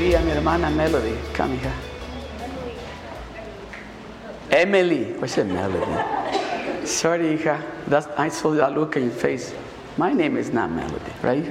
pedí 0.00 0.14
a 0.14 0.20
mi 0.20 0.30
hermana 0.30 0.70
Melody. 0.70 1.14
Come 1.34 1.58
here. 1.58 1.72
Emily. 4.50 5.12
What's 5.18 5.36
it, 5.36 5.46
Melody? 5.46 6.86
Sorry, 6.86 7.36
hija. 7.36 7.62
That's, 7.86 8.08
I 8.16 8.28
saw 8.28 8.52
that 8.52 8.72
look 8.74 8.96
in 8.96 9.04
your 9.04 9.12
face. 9.12 9.54
My 9.98 10.12
name 10.12 10.38
is 10.38 10.52
not 10.52 10.70
Melody, 10.70 11.12
right? 11.22 11.44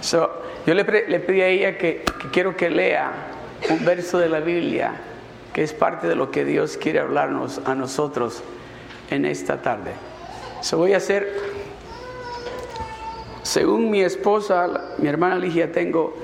So, 0.00 0.30
yo 0.66 0.74
le, 0.74 0.84
le 0.84 1.18
pedí 1.18 1.40
a 1.40 1.48
ella 1.48 1.78
que, 1.78 2.04
que 2.04 2.30
quiero 2.30 2.56
que 2.56 2.70
lea 2.70 3.12
un 3.68 3.84
verso 3.84 4.18
de 4.18 4.28
la 4.28 4.40
Biblia 4.40 5.00
que 5.52 5.62
es 5.62 5.72
parte 5.72 6.06
de 6.06 6.14
lo 6.14 6.30
que 6.30 6.44
Dios 6.44 6.76
quiere 6.76 7.00
hablarnos 7.00 7.60
a 7.64 7.74
nosotros 7.74 8.42
en 9.10 9.24
esta 9.24 9.62
tarde. 9.62 9.92
So 10.62 10.78
voy 10.78 10.94
a 10.94 10.96
hacer, 10.96 11.28
según 13.42 13.90
mi 13.90 14.00
esposa, 14.00 14.94
mi 14.98 15.08
hermana 15.08 15.36
Ligia, 15.36 15.70
tengo 15.70 16.14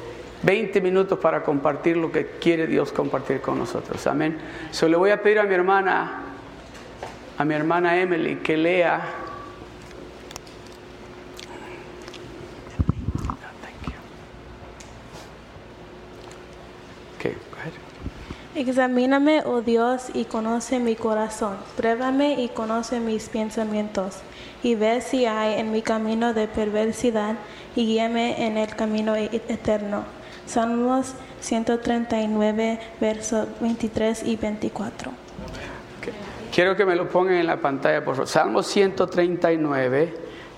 20 0.42 0.80
minutos 0.80 1.18
para 1.18 1.42
compartir 1.42 1.96
lo 1.96 2.10
que 2.10 2.26
quiere 2.40 2.66
Dios 2.66 2.92
compartir 2.92 3.40
con 3.40 3.58
nosotros. 3.58 4.06
Amén. 4.06 4.38
So 4.70 4.88
le 4.88 4.96
voy 4.96 5.10
a 5.10 5.22
pedir 5.22 5.38
a 5.38 5.44
mi 5.44 5.54
hermana, 5.54 6.22
a 7.36 7.44
mi 7.44 7.54
hermana 7.54 8.00
Emily, 8.00 8.36
que 8.36 8.56
lea. 8.56 9.02
Examíname, 18.52 19.42
oh 19.46 19.62
Dios, 19.62 20.10
y 20.12 20.24
conoce 20.24 20.80
mi 20.80 20.96
corazón. 20.96 21.56
Pruébame 21.76 22.42
y 22.42 22.48
conoce 22.48 23.00
mis 23.00 23.28
pensamientos. 23.28 24.18
Y 24.62 24.74
ve 24.74 25.00
si 25.00 25.24
hay 25.24 25.58
en 25.60 25.70
mi 25.72 25.80
camino 25.80 26.34
de 26.34 26.46
perversidad 26.46 27.36
y 27.74 27.86
guíame 27.86 28.46
en 28.46 28.58
el 28.58 28.74
camino 28.74 29.16
e- 29.16 29.30
eterno. 29.48 30.19
Salmos 30.50 31.14
139, 31.42 32.80
versos 33.00 33.46
23 33.60 34.24
y 34.24 34.34
24. 34.34 35.10
Ok. 35.10 36.12
Quiero 36.52 36.74
que 36.74 36.84
me 36.84 36.96
lo 36.96 37.08
pongan 37.08 37.34
en 37.34 37.46
la 37.46 37.58
pantalla, 37.60 38.04
por 38.04 38.16
favor. 38.16 38.26
Salmo 38.26 38.64
139, 38.64 40.12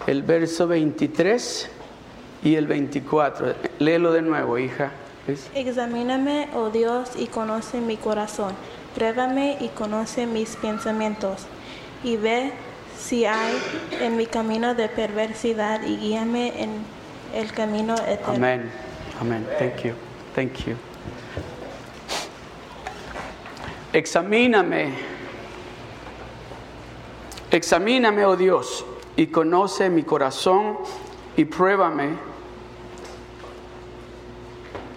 el 0.07 0.23
verso 0.23 0.67
23 0.67 1.71
y 2.43 2.55
el 2.55 2.67
24. 2.69 3.55
Léelo 3.81 4.15
de 4.15 4.23
nuevo, 4.23 4.57
hija. 4.57 4.93
Examíname, 5.55 6.49
oh 6.55 6.71
Dios, 6.71 7.11
y 7.19 7.27
conoce 7.27 7.83
mi 7.83 7.99
corazón. 7.99 8.55
Pruébame 8.95 9.59
y 9.61 9.69
conoce 9.69 10.25
mis 10.25 10.57
pensamientos. 10.57 11.43
Y 12.03 12.17
ve 12.17 12.53
si 12.99 13.27
hay 13.27 13.59
en 14.01 14.17
mi 14.17 14.25
camino 14.25 14.75
de 14.75 14.89
perversidad 14.89 15.83
y 15.83 15.99
guíame 15.99 16.63
en 16.63 16.71
el 17.35 17.53
camino 17.53 17.95
eterno. 18.07 18.37
Amén. 18.37 18.92
Amén. 19.23 19.47
Thank 19.57 19.85
you. 19.85 19.95
Thank 20.35 20.67
you. 20.67 20.77
Examíname. 23.93 24.95
Examíname, 27.53 28.25
oh 28.25 28.35
Dios, 28.35 28.85
y 29.15 29.29
conoce 29.29 29.91
mi 29.91 30.03
corazón 30.03 30.79
y 31.37 31.45
pruébame. 31.45 32.17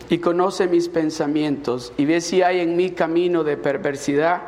Y 0.09 0.17
conoce 0.17 0.67
mis 0.67 0.89
pensamientos 0.89 1.93
y 1.95 2.05
ve 2.05 2.19
si 2.19 2.41
hay 2.41 2.61
en 2.61 2.75
mí 2.75 2.91
camino 2.91 3.43
de 3.43 3.57
perversidad 3.57 4.41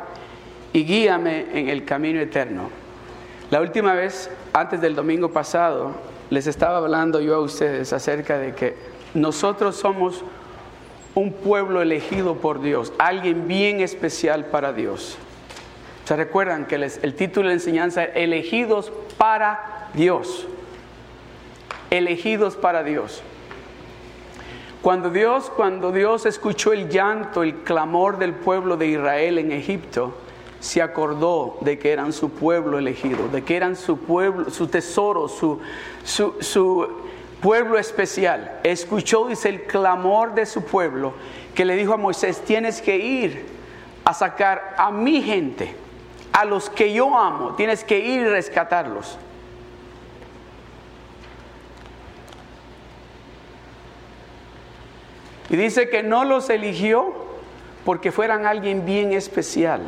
y 0.72 0.84
guíame 0.84 1.56
en 1.56 1.68
el 1.68 1.84
camino 1.84 2.18
eterno. 2.18 2.68
La 3.52 3.60
última 3.60 3.94
vez, 3.94 4.28
antes 4.52 4.80
del 4.80 4.96
domingo 4.96 5.30
pasado, 5.30 5.92
les 6.30 6.48
estaba 6.48 6.78
hablando 6.78 7.20
yo 7.20 7.36
a 7.36 7.40
ustedes 7.40 7.92
acerca 7.92 8.38
de 8.38 8.56
que 8.56 8.97
nosotros 9.14 9.76
somos 9.76 10.24
un 11.14 11.32
pueblo 11.32 11.82
elegido 11.82 12.36
por 12.36 12.60
Dios, 12.60 12.92
alguien 12.98 13.48
bien 13.48 13.80
especial 13.80 14.46
para 14.46 14.72
Dios. 14.72 15.18
¿Se 16.04 16.16
recuerdan 16.16 16.66
que 16.66 16.76
el 16.76 17.14
título 17.14 17.48
de 17.48 17.54
la 17.54 17.60
enseñanza 17.60 18.04
es 18.04 18.10
Elegidos 18.16 18.92
para 19.18 19.88
Dios? 19.94 20.46
Elegidos 21.90 22.56
para 22.56 22.82
Dios. 22.82 23.22
Cuando 24.80 25.10
Dios, 25.10 25.50
cuando 25.54 25.90
Dios 25.90 26.24
escuchó 26.24 26.72
el 26.72 26.88
llanto, 26.88 27.42
el 27.42 27.56
clamor 27.56 28.18
del 28.18 28.32
pueblo 28.32 28.76
de 28.76 28.86
Israel 28.86 29.38
en 29.38 29.52
Egipto, 29.52 30.14
se 30.60 30.82
acordó 30.82 31.58
de 31.60 31.78
que 31.78 31.92
eran 31.92 32.12
su 32.12 32.30
pueblo 32.30 32.78
elegido, 32.78 33.28
de 33.28 33.42
que 33.42 33.56
eran 33.56 33.76
su 33.76 33.98
pueblo, 33.98 34.50
su 34.50 34.68
tesoro, 34.68 35.28
su, 35.28 35.60
su, 36.04 36.34
su 36.40 36.88
pueblo 37.40 37.78
especial. 37.78 38.60
Escuchó, 38.62 39.28
dice, 39.28 39.48
el 39.48 39.62
clamor 39.62 40.34
de 40.34 40.46
su 40.46 40.64
pueblo, 40.64 41.14
que 41.54 41.64
le 41.64 41.76
dijo 41.76 41.92
a 41.92 41.96
Moisés, 41.96 42.42
tienes 42.44 42.82
que 42.82 42.96
ir 42.96 43.46
a 44.04 44.14
sacar 44.14 44.74
a 44.78 44.90
mi 44.90 45.22
gente, 45.22 45.74
a 46.32 46.44
los 46.44 46.70
que 46.70 46.92
yo 46.92 47.16
amo, 47.18 47.54
tienes 47.54 47.84
que 47.84 47.98
ir 47.98 48.22
y 48.22 48.28
rescatarlos. 48.28 49.18
Y 55.50 55.56
dice 55.56 55.88
que 55.88 56.02
no 56.02 56.24
los 56.24 56.50
eligió 56.50 57.14
porque 57.84 58.12
fueran 58.12 58.44
alguien 58.46 58.84
bien 58.84 59.12
especial. 59.12 59.80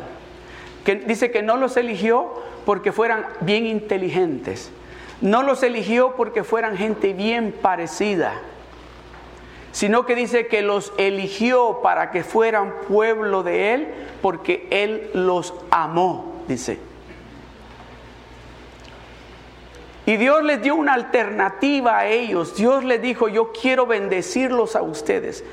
Que 0.83 0.95
dice 0.95 1.29
que 1.29 1.43
no 1.43 1.55
los 1.57 1.77
eligió 1.77 2.33
porque 2.65 2.91
fueran 2.91 3.27
bien 3.41 3.67
inteligentes. 3.67 4.71
No 5.21 5.43
los 5.43 5.63
eligió 5.63 6.15
porque 6.15 6.43
fueran 6.43 6.77
gente 6.77 7.13
bien 7.13 7.51
parecida. 7.51 8.33
Sino 9.71 10.05
que 10.05 10.15
dice 10.15 10.47
que 10.47 10.61
los 10.61 10.91
eligió 10.97 11.79
para 11.81 12.11
que 12.11 12.23
fueran 12.23 12.73
pueblo 12.87 13.43
de 13.43 13.73
él 13.73 13.87
porque 14.21 14.67
él 14.69 15.09
los 15.13 15.53
amó, 15.69 16.43
dice. 16.47 16.79
Y 20.05 20.17
Dios 20.17 20.43
les 20.43 20.61
dio 20.61 20.75
una 20.75 20.93
alternativa 20.93 21.99
a 21.99 22.07
ellos. 22.07 22.55
Dios 22.55 22.83
les 22.83 23.01
dijo, 23.01 23.29
yo 23.29 23.51
quiero 23.53 23.85
bendecirlos 23.85 24.75
a 24.75 24.81
ustedes. 24.81 25.43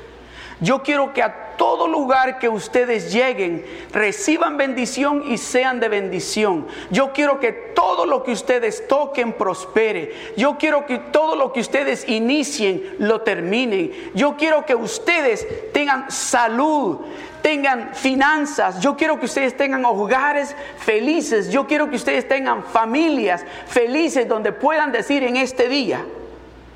Yo 0.59 0.83
quiero 0.83 1.13
que 1.13 1.23
a 1.23 1.48
todo 1.59 1.89
lugar 1.89 2.39
que 2.39 2.47
ustedes 2.47 3.11
lleguen 3.11 3.65
reciban 3.91 4.55
bendición 4.55 5.23
y 5.27 5.37
sean 5.37 5.81
de 5.81 5.89
bendición. 5.89 6.65
Yo 6.89 7.11
quiero 7.11 7.37
que 7.41 7.51
todo 7.51 8.05
lo 8.05 8.23
que 8.23 8.31
ustedes 8.31 8.87
toquen 8.87 9.33
prospere. 9.33 10.33
Yo 10.37 10.57
quiero 10.57 10.85
que 10.85 10.99
todo 10.99 11.35
lo 11.35 11.51
que 11.51 11.59
ustedes 11.59 12.07
inicien 12.07 12.95
lo 12.99 13.21
terminen. 13.21 13.91
Yo 14.15 14.37
quiero 14.37 14.65
que 14.65 14.73
ustedes 14.73 15.45
tengan 15.73 16.09
salud, 16.09 16.99
tengan 17.41 17.93
finanzas. 17.93 18.79
Yo 18.79 18.95
quiero 18.95 19.19
que 19.19 19.25
ustedes 19.25 19.57
tengan 19.57 19.83
hogares 19.83 20.55
felices. 20.77 21.51
Yo 21.51 21.67
quiero 21.67 21.89
que 21.89 21.97
ustedes 21.97 22.25
tengan 22.25 22.63
familias 22.63 23.45
felices 23.67 24.29
donde 24.29 24.53
puedan 24.53 24.93
decir 24.93 25.23
en 25.23 25.35
este 25.35 25.67
día, 25.67 26.05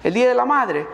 el 0.03 0.13
Día 0.13 0.27
de 0.27 0.35
la 0.35 0.43
Madre, 0.43 0.85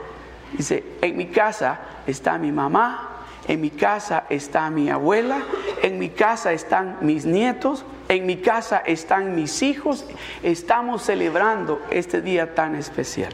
dice, 0.54 0.84
en 1.02 1.18
mi 1.18 1.26
casa 1.26 1.80
está 2.06 2.38
mi 2.38 2.52
mamá, 2.52 3.19
en 3.50 3.62
mi 3.62 3.72
casa 3.72 4.26
está 4.30 4.70
mi 4.70 4.92
abuela, 4.92 5.42
en 5.82 5.98
mi 5.98 6.10
casa 6.10 6.54
están 6.54 7.00
mis 7.02 7.26
nietos, 7.26 7.84
en 8.08 8.28
mi 8.28 8.38
casa 8.38 8.78
están 8.85 9.34
mis 9.34 9.64
hijos. 9.64 10.06
Estamos 10.44 11.02
celebrando 11.02 11.82
este 11.90 12.22
día 12.22 12.53
tan 12.53 12.76
especial. 12.76 13.34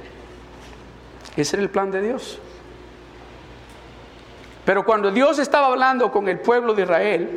Ese 1.35 1.57
era 1.57 1.63
el 1.63 1.69
plan 1.69 1.91
de 1.91 2.01
Dios. 2.01 2.39
Pero 4.63 4.85
cuando 4.85 5.11
Dios 5.11 5.37
estaba 5.37 5.67
hablando 5.67 6.09
con 6.13 6.29
el 6.29 6.39
pueblo 6.39 6.73
de 6.73 6.83
Israel, 6.83 7.29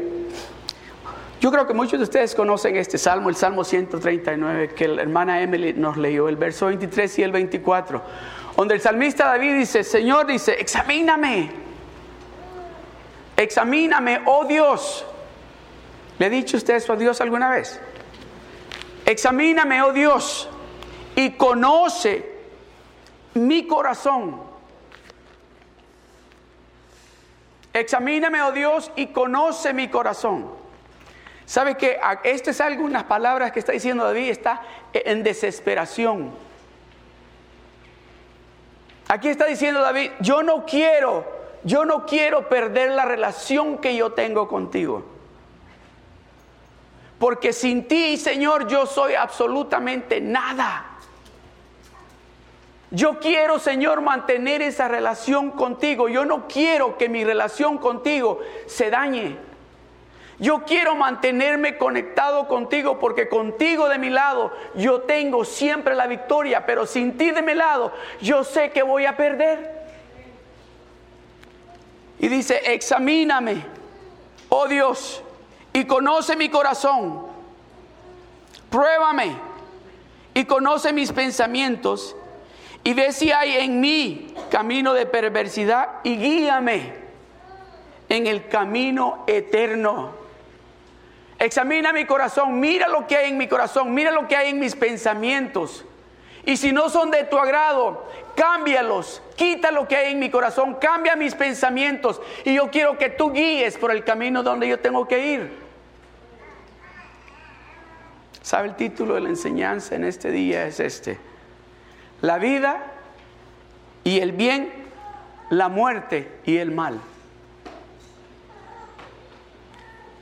yo 1.41 1.51
creo 1.51 1.67
que 1.67 1.75
muchos 1.75 1.99
de 1.99 2.05
ustedes 2.05 2.33
conocen 2.37 2.77
este 2.77 2.97
salmo, 2.97 3.29
el 3.29 3.35
Salmo 3.35 3.65
139, 3.65 4.69
que 4.69 4.87
la 4.87 5.03
hermana 5.03 5.43
Emily 5.43 5.73
nos 5.73 5.97
leyó, 5.97 6.29
el 6.29 6.37
verso 6.37 6.67
23 6.67 7.19
y 7.19 7.23
el 7.25 7.33
24, 7.33 8.03
donde 8.57 8.75
el 8.75 8.81
salmista 8.81 9.25
David 9.25 9.57
dice, 9.57 9.83
Señor 9.83 10.29
dice, 10.29 10.53
examíname, 10.61 11.67
examíname, 13.39 14.21
oh 14.27 14.45
Dios. 14.45 15.07
¿Le 16.19 16.27
ha 16.27 16.29
dicho 16.29 16.57
usted 16.57 16.75
eso 16.75 16.93
a 16.93 16.97
Dios 16.97 17.21
alguna 17.21 17.49
vez? 17.49 17.81
Examíname, 19.07 19.81
oh 19.81 19.93
Dios, 19.93 20.51
y 21.17 21.31
conoce 21.31 22.31
mi 23.35 23.67
corazón. 23.67 24.43
Examíname, 27.73 28.43
oh 28.43 28.53
Dios, 28.53 28.91
y 28.97 29.07
conoce 29.07 29.73
mi 29.73 29.89
corazón. 29.89 30.51
¿Sabe 31.47 31.77
que 31.77 31.99
Esto 32.25 32.51
es 32.51 32.61
algunas 32.61 33.05
palabras 33.05 33.53
que 33.53 33.61
está 33.61 33.73
diciendo 33.73 34.05
David, 34.05 34.29
está 34.31 34.61
en 34.93 35.23
desesperación. 35.23 36.31
Aquí 39.09 39.29
está 39.29 39.47
diciendo 39.47 39.81
David, 39.81 40.11
yo 40.21 40.43
no 40.43 40.67
quiero, 40.67 41.38
yo 41.65 41.85
no 41.85 42.07
quiero 42.07 42.49
perder 42.49 42.91
la 42.91 43.05
relación 43.05 43.79
que 43.79 43.97
yo 43.97 44.13
tengo 44.13 44.49
contigo. 44.49 45.05
Porque 47.19 47.53
sin 47.53 47.89
ti, 47.89 48.17
Señor, 48.17 48.69
yo 48.69 48.87
soy 48.87 49.15
absolutamente 49.15 50.21
nada. 50.21 50.87
Yo 52.91 53.19
quiero, 53.19 53.59
Señor, 53.59 54.01
mantener 54.01 54.63
esa 54.63 54.89
relación 54.89 55.51
contigo. 55.51 56.09
Yo 56.09 56.25
no 56.25 56.49
quiero 56.49 56.97
que 56.97 57.09
mi 57.09 57.25
relación 57.25 57.79
contigo 57.79 58.41
se 58.67 58.89
dañe. 58.91 59.37
Yo 60.39 60.63
quiero 60.65 60.95
mantenerme 60.95 61.77
conectado 61.77 62.47
contigo 62.47 63.01
porque 63.01 63.29
contigo 63.29 63.89
de 63.89 63.99
mi 63.99 64.09
lado 64.09 64.53
yo 64.77 65.01
tengo 65.01 65.45
siempre 65.45 65.97
la 65.97 66.07
victoria, 66.07 66.65
pero 66.65 66.87
sin 66.87 67.19
ti 67.19 67.33
de 67.33 67.43
mi 67.43 67.55
lado 67.55 67.93
yo 68.21 68.45
sé 68.45 68.71
que 68.71 68.85
voy 68.85 69.05
a 69.05 69.17
perder. 69.17 69.78
Y 72.19 72.29
dice, 72.29 72.61
examíname, 72.73 73.65
oh 74.49 74.67
Dios, 74.67 75.23
y 75.73 75.85
conoce 75.85 76.37
mi 76.37 76.49
corazón. 76.49 77.27
Pruébame 78.71 79.37
y 80.35 80.45
conoce 80.45 80.93
mis 80.93 81.13
pensamientos 81.13 82.15
y 82.85 82.95
ve 82.95 83.13
si 83.13 83.33
hay 83.33 83.57
en 83.57 83.81
mí 83.81 84.35
camino 84.51 84.95
de 84.95 85.07
perversidad 85.07 86.01
y 86.05 86.17
guíame 86.17 86.95
en 88.09 88.27
el 88.27 88.49
camino 88.49 89.25
eterno. 89.27 90.13
Examina 91.39 91.93
mi 91.93 92.05
corazón, 92.05 92.59
mira 92.59 92.89
lo 92.89 93.07
que 93.07 93.17
hay 93.17 93.31
en 93.31 93.39
mi 93.39 93.47
corazón, 93.47 93.95
mira 93.95 94.11
lo 94.11 94.27
que 94.27 94.37
hay 94.37 94.51
en 94.51 94.59
mis 94.59 94.75
pensamientos. 94.75 95.85
Y 96.45 96.57
si 96.57 96.73
no 96.73 96.89
son 96.89 97.11
de 97.11 97.25
tu 97.25 97.39
agrado, 97.39 98.09
cámbialos, 98.39 99.21
quita 99.35 99.73
lo 99.73 99.89
que 99.89 99.97
hay 99.97 100.13
en 100.13 100.21
mi 100.21 100.31
corazón, 100.31 100.77
cambia 100.77 101.17
mis 101.17 101.35
pensamientos. 101.35 102.21
Y 102.45 102.55
yo 102.55 102.71
quiero 102.71 102.97
que 102.97 103.09
tú 103.09 103.33
guíes 103.33 103.77
por 103.77 103.91
el 103.91 104.05
camino 104.05 104.45
donde 104.45 104.69
yo 104.69 104.79
tengo 104.79 105.09
que 105.09 105.27
ir. 105.27 105.59
¿Sabe 108.41 108.69
el 108.69 108.77
título 108.77 109.17
de 109.17 109.23
la 109.23 109.29
enseñanza 109.31 109.97
en 109.97 110.05
este 110.05 110.31
día? 110.31 110.67
Es 110.67 110.79
este. 110.79 111.19
La 112.21 112.39
vida 112.39 112.81
y 114.05 114.21
el 114.21 114.31
bien, 114.31 114.73
la 115.51 115.69
muerte 115.69 116.31
y 116.45 116.59
el 116.59 116.71
mal. 116.71 117.01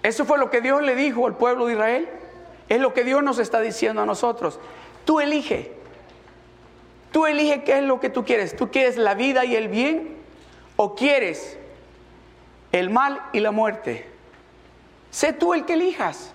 Eso 0.02 0.24
fue 0.24 0.38
lo 0.38 0.48
que 0.48 0.62
Dios 0.62 0.82
le 0.82 0.96
dijo 0.96 1.26
al 1.26 1.36
pueblo 1.36 1.66
de 1.66 1.74
Israel. 1.74 2.08
Es 2.70 2.80
lo 2.80 2.94
que 2.94 3.04
Dios 3.04 3.22
nos 3.22 3.38
está 3.38 3.60
diciendo 3.60 4.00
a 4.00 4.06
nosotros. 4.06 4.58
Tú 5.04 5.20
elige. 5.20 5.75
Tú 7.16 7.24
elige 7.24 7.64
qué 7.64 7.78
es 7.78 7.82
lo 7.82 7.98
que 7.98 8.10
tú 8.10 8.26
quieres. 8.26 8.54
¿Tú 8.54 8.70
quieres 8.70 8.98
la 8.98 9.14
vida 9.14 9.46
y 9.46 9.56
el 9.56 9.68
bien 9.68 10.18
o 10.76 10.94
quieres 10.94 11.56
el 12.72 12.90
mal 12.90 13.22
y 13.32 13.40
la 13.40 13.52
muerte? 13.52 14.06
Sé 15.10 15.32
tú 15.32 15.54
el 15.54 15.64
que 15.64 15.72
elijas. 15.72 16.34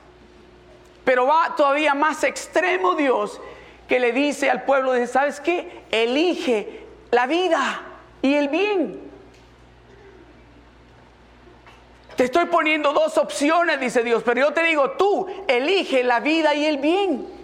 Pero 1.04 1.28
va 1.28 1.56
todavía 1.56 1.94
más 1.94 2.24
extremo 2.24 2.96
Dios 2.96 3.40
que 3.88 4.00
le 4.00 4.12
dice 4.12 4.50
al 4.50 4.64
pueblo, 4.64 4.94
¿sabes 5.06 5.40
qué? 5.40 5.84
Elige 5.92 6.84
la 7.12 7.28
vida 7.28 7.84
y 8.24 8.34
el 8.34 8.48
bien. 8.48 9.02
Te 12.16 12.24
estoy 12.24 12.46
poniendo 12.46 12.92
dos 12.92 13.20
opciones, 13.20 13.80
dice 13.80 14.02
Dios, 14.02 14.24
pero 14.26 14.48
yo 14.48 14.52
te 14.52 14.64
digo, 14.64 14.90
tú 14.94 15.28
elige 15.48 16.04
la 16.04 16.22
vida 16.22 16.56
y 16.56 16.66
el 16.66 16.78
bien. 16.78 17.41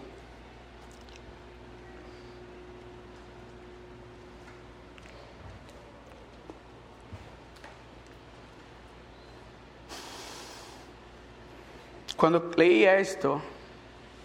Cuando 12.18 12.52
leía 12.58 12.98
esto 12.98 13.42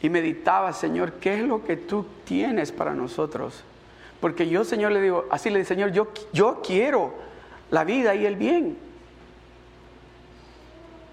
y 0.00 0.08
meditaba, 0.08 0.72
Señor, 0.72 1.12
¿qué 1.14 1.34
es 1.34 1.40
lo 1.42 1.62
que 1.62 1.76
tú 1.76 2.06
tienes 2.24 2.72
para 2.72 2.94
nosotros? 2.94 3.62
Porque 4.20 4.48
yo, 4.48 4.64
Señor, 4.64 4.92
le 4.92 5.00
digo, 5.00 5.26
así 5.30 5.50
le 5.50 5.58
digo, 5.58 5.68
Señor, 5.68 5.92
yo, 5.92 6.08
yo 6.32 6.62
quiero 6.62 7.12
la 7.70 7.84
vida 7.84 8.14
y 8.14 8.24
el 8.24 8.36
bien. 8.36 8.78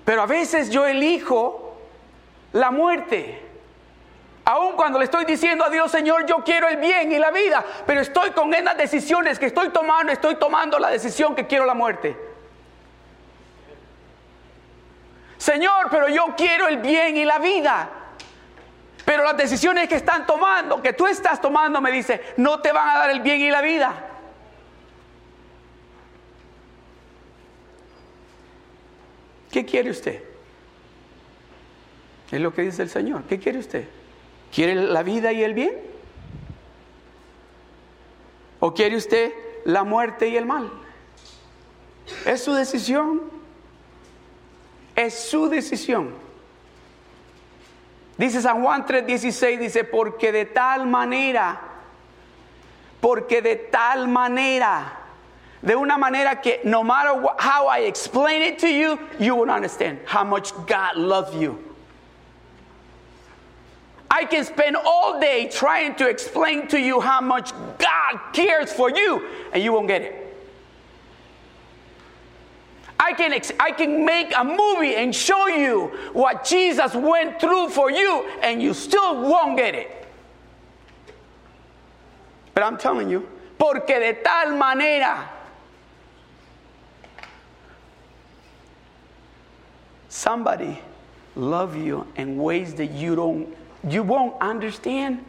Pero 0.05 0.21
a 0.21 0.25
veces 0.25 0.69
yo 0.69 0.87
elijo 0.87 1.77
la 2.53 2.71
muerte. 2.71 3.43
Aun 4.45 4.75
cuando 4.75 4.97
le 4.97 5.05
estoy 5.05 5.25
diciendo 5.25 5.65
a 5.65 5.69
Dios, 5.69 5.91
Señor, 5.91 6.25
yo 6.25 6.43
quiero 6.43 6.69
el 6.69 6.77
bien 6.77 7.11
y 7.11 7.19
la 7.19 7.29
vida, 7.29 7.63
pero 7.85 8.01
estoy 8.01 8.31
con 8.31 8.53
esas 8.53 8.77
decisiones 8.77 9.37
que 9.37 9.47
estoy 9.47 9.69
tomando, 9.69 10.11
estoy 10.11 10.35
tomando 10.35 10.79
la 10.79 10.89
decisión 10.89 11.35
que 11.35 11.45
quiero 11.45 11.65
la 11.65 11.75
muerte. 11.75 12.28
Señor, 15.39 15.87
pero 15.89 16.09
yo 16.09 16.35
quiero 16.37 16.67
el 16.67 16.77
bien 16.77 17.15
y 17.15 17.23
la 17.23 17.39
vida. 17.39 17.89
Pero 19.05 19.23
las 19.23 19.37
decisiones 19.37 19.87
que 19.87 19.95
están 19.95 20.27
tomando, 20.27 20.81
que 20.81 20.93
tú 20.93 21.07
estás 21.07 21.41
tomando, 21.41 21.79
me 21.79 21.91
dice, 21.91 22.21
no 22.37 22.59
te 22.59 22.73
van 22.73 22.89
a 22.89 22.99
dar 22.99 23.09
el 23.09 23.21
bien 23.21 23.39
y 23.39 23.49
la 23.49 23.61
vida. 23.61 24.05
¿Qué 29.49 29.65
quiere 29.65 29.89
usted? 29.89 30.21
Es 32.31 32.39
lo 32.41 32.53
que 32.53 32.63
dice 32.63 32.83
el 32.83 32.89
Señor. 32.89 33.23
¿Qué 33.23 33.39
quiere 33.39 33.59
usted? 33.59 33.87
¿Quiere 34.53 34.75
la 34.75 35.03
vida 35.03 35.31
y 35.31 35.41
el 35.41 35.53
bien? 35.53 35.73
¿O 38.59 38.73
quiere 38.73 38.97
usted 38.97 39.31
la 39.63 39.85
muerte 39.85 40.27
y 40.27 40.35
el 40.35 40.45
mal? 40.45 40.69
Es 42.25 42.43
su 42.43 42.53
decisión. 42.53 43.38
Es 44.99 45.13
su 45.13 45.47
decisión. 45.47 46.13
Dice 48.17 48.41
San 48.41 48.61
Juan 48.61 48.85
3:16, 48.85 49.57
dice, 49.57 49.85
porque 49.85 50.33
de 50.33 50.43
tal 50.43 50.85
manera, 50.87 51.57
porque 52.99 53.41
de 53.41 53.55
tal 53.55 54.09
manera 54.09 54.97
de 55.61 55.73
una 55.77 55.97
manera 55.97 56.41
que 56.41 56.59
no 56.65 56.83
matter 56.83 57.13
how 57.39 57.67
I 57.67 57.85
explain 57.87 58.41
it 58.41 58.59
to 58.59 58.67
you, 58.67 58.99
you 59.19 59.35
will 59.35 59.49
understand 59.49 59.99
how 60.05 60.25
much 60.25 60.51
God 60.67 60.97
loves 60.97 61.33
you. 61.33 61.57
I 64.11 64.25
can 64.25 64.43
spend 64.43 64.75
all 64.75 65.17
day 65.21 65.47
trying 65.47 65.95
to 65.95 66.09
explain 66.09 66.67
to 66.67 66.77
you 66.77 66.99
how 66.99 67.21
much 67.21 67.53
God 67.77 68.33
cares 68.33 68.73
for 68.73 68.89
you, 68.89 69.21
and 69.53 69.63
you 69.63 69.71
won't 69.71 69.87
get 69.87 70.01
it. 70.01 70.28
I 73.09 73.13
can, 73.13 73.33
I 73.59 73.71
can 73.71 74.05
make 74.05 74.31
a 74.37 74.43
movie 74.43 74.95
and 74.95 75.15
show 75.15 75.47
you 75.47 75.87
what 76.13 76.45
Jesus 76.45 76.93
went 76.93 77.39
through 77.41 77.69
for 77.69 77.89
you, 77.89 78.29
and 78.43 78.61
you 78.61 78.75
still 78.75 79.19
won't 79.27 79.57
get 79.57 79.73
it. 79.73 80.07
But 82.53 82.61
I'm 82.63 82.77
telling 82.77 83.09
you, 83.09 83.27
porque 83.57 83.87
de 83.87 84.13
tal 84.23 84.55
manera 84.55 85.27
somebody 90.07 90.79
love 91.35 91.75
you 91.75 92.05
in 92.15 92.37
ways 92.37 92.75
that 92.75 92.91
you 92.91 93.15
don't 93.15 93.47
you 93.87 94.03
won't 94.03 94.39
understand 94.39 95.25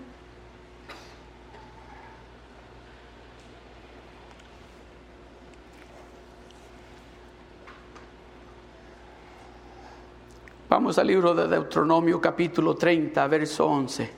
Vamos 10.71 10.99
al 10.99 11.09
libro 11.09 11.35
de 11.35 11.49
Deuteronomio 11.49 12.21
capítulo 12.21 12.77
30, 12.77 13.27
verso 13.27 13.67
11. 13.67 14.09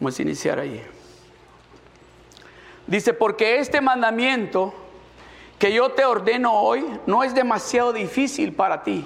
Vamos 0.00 0.18
a 0.18 0.22
iniciar 0.22 0.58
ahí. 0.58 0.82
Dice, 2.86 3.12
porque 3.12 3.58
este 3.58 3.82
mandamiento 3.82 4.72
que 5.58 5.70
yo 5.70 5.90
te 5.90 6.06
ordeno 6.06 6.54
hoy 6.54 6.86
no 7.06 7.22
es 7.22 7.34
demasiado 7.34 7.92
difícil 7.92 8.54
para 8.54 8.82
ti 8.82 9.04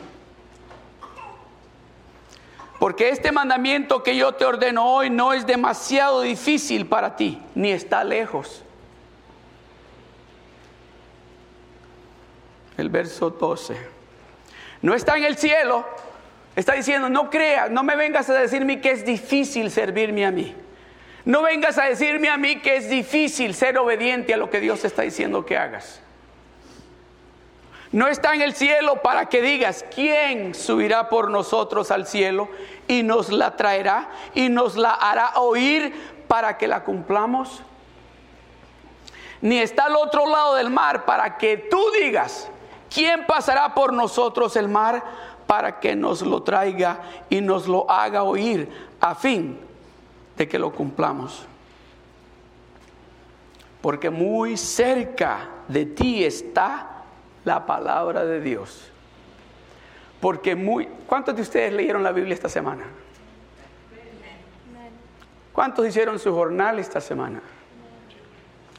porque 2.78 3.10
este 3.10 3.30
mandamiento 3.30 4.02
que 4.02 4.16
yo 4.16 4.32
te 4.32 4.44
ordeno 4.44 4.84
hoy 4.84 5.08
no 5.08 5.32
es 5.32 5.46
demasiado 5.46 6.20
difícil 6.20 6.86
para 6.86 7.14
ti, 7.14 7.40
ni 7.54 7.70
está 7.70 8.02
lejos. 8.02 8.64
El 12.76 12.88
verso 12.88 13.30
12. 13.30 13.76
No 14.82 14.94
está 14.94 15.16
en 15.16 15.22
el 15.22 15.36
cielo. 15.36 15.86
Está 16.54 16.74
diciendo, 16.74 17.08
no 17.08 17.30
creas, 17.30 17.70
no 17.70 17.82
me 17.82 17.96
vengas 17.96 18.28
a 18.28 18.34
decirme 18.34 18.80
que 18.80 18.90
es 18.90 19.04
difícil 19.04 19.70
servirme 19.70 20.26
a 20.26 20.30
mí. 20.30 20.54
No 21.24 21.42
vengas 21.42 21.78
a 21.78 21.84
decirme 21.84 22.28
a 22.28 22.36
mí 22.36 22.56
que 22.56 22.76
es 22.76 22.90
difícil 22.90 23.54
ser 23.54 23.78
obediente 23.78 24.34
a 24.34 24.36
lo 24.36 24.50
que 24.50 24.60
Dios 24.60 24.84
está 24.84 25.02
diciendo 25.02 25.46
que 25.46 25.56
hagas. 25.56 26.00
No 27.92 28.08
está 28.08 28.34
en 28.34 28.40
el 28.40 28.54
cielo 28.54 29.02
para 29.02 29.26
que 29.26 29.42
digas, 29.42 29.84
¿quién 29.94 30.54
subirá 30.54 31.10
por 31.10 31.30
nosotros 31.30 31.90
al 31.90 32.06
cielo 32.06 32.48
y 32.88 33.02
nos 33.02 33.30
la 33.30 33.54
traerá 33.54 34.08
y 34.34 34.48
nos 34.48 34.76
la 34.76 34.92
hará 34.92 35.34
oír 35.36 35.92
para 36.26 36.56
que 36.56 36.66
la 36.66 36.84
cumplamos? 36.84 37.62
Ni 39.42 39.58
está 39.58 39.84
al 39.84 39.96
otro 39.96 40.26
lado 40.26 40.54
del 40.54 40.70
mar 40.70 41.04
para 41.04 41.36
que 41.36 41.58
tú 41.58 41.84
digas, 42.00 42.48
¿quién 42.92 43.26
pasará 43.26 43.74
por 43.74 43.92
nosotros 43.92 44.56
el 44.56 44.68
mar 44.68 45.04
para 45.52 45.78
que 45.80 45.94
nos 45.94 46.22
lo 46.22 46.42
traiga 46.42 47.02
y 47.28 47.42
nos 47.42 47.68
lo 47.68 47.90
haga 47.90 48.22
oír 48.22 48.70
a 49.02 49.14
fin 49.14 49.60
de 50.34 50.48
que 50.48 50.58
lo 50.58 50.72
cumplamos? 50.72 51.46
porque 53.82 54.10
muy 54.10 54.56
cerca 54.56 55.48
de 55.66 55.84
ti 55.84 56.24
está 56.24 57.02
la 57.44 57.66
palabra 57.66 58.24
de 58.24 58.40
Dios. 58.40 58.88
Porque 60.20 60.54
muy... 60.54 60.86
¿Cuántos 61.06 61.34
de 61.34 61.42
ustedes 61.42 61.72
leyeron 61.72 62.04
la 62.04 62.12
Biblia 62.12 62.32
esta 62.32 62.48
semana? 62.48 62.84
¿Cuántos 65.52 65.86
hicieron 65.86 66.20
su 66.20 66.32
jornal 66.32 66.78
esta 66.78 67.00
semana? 67.00 67.42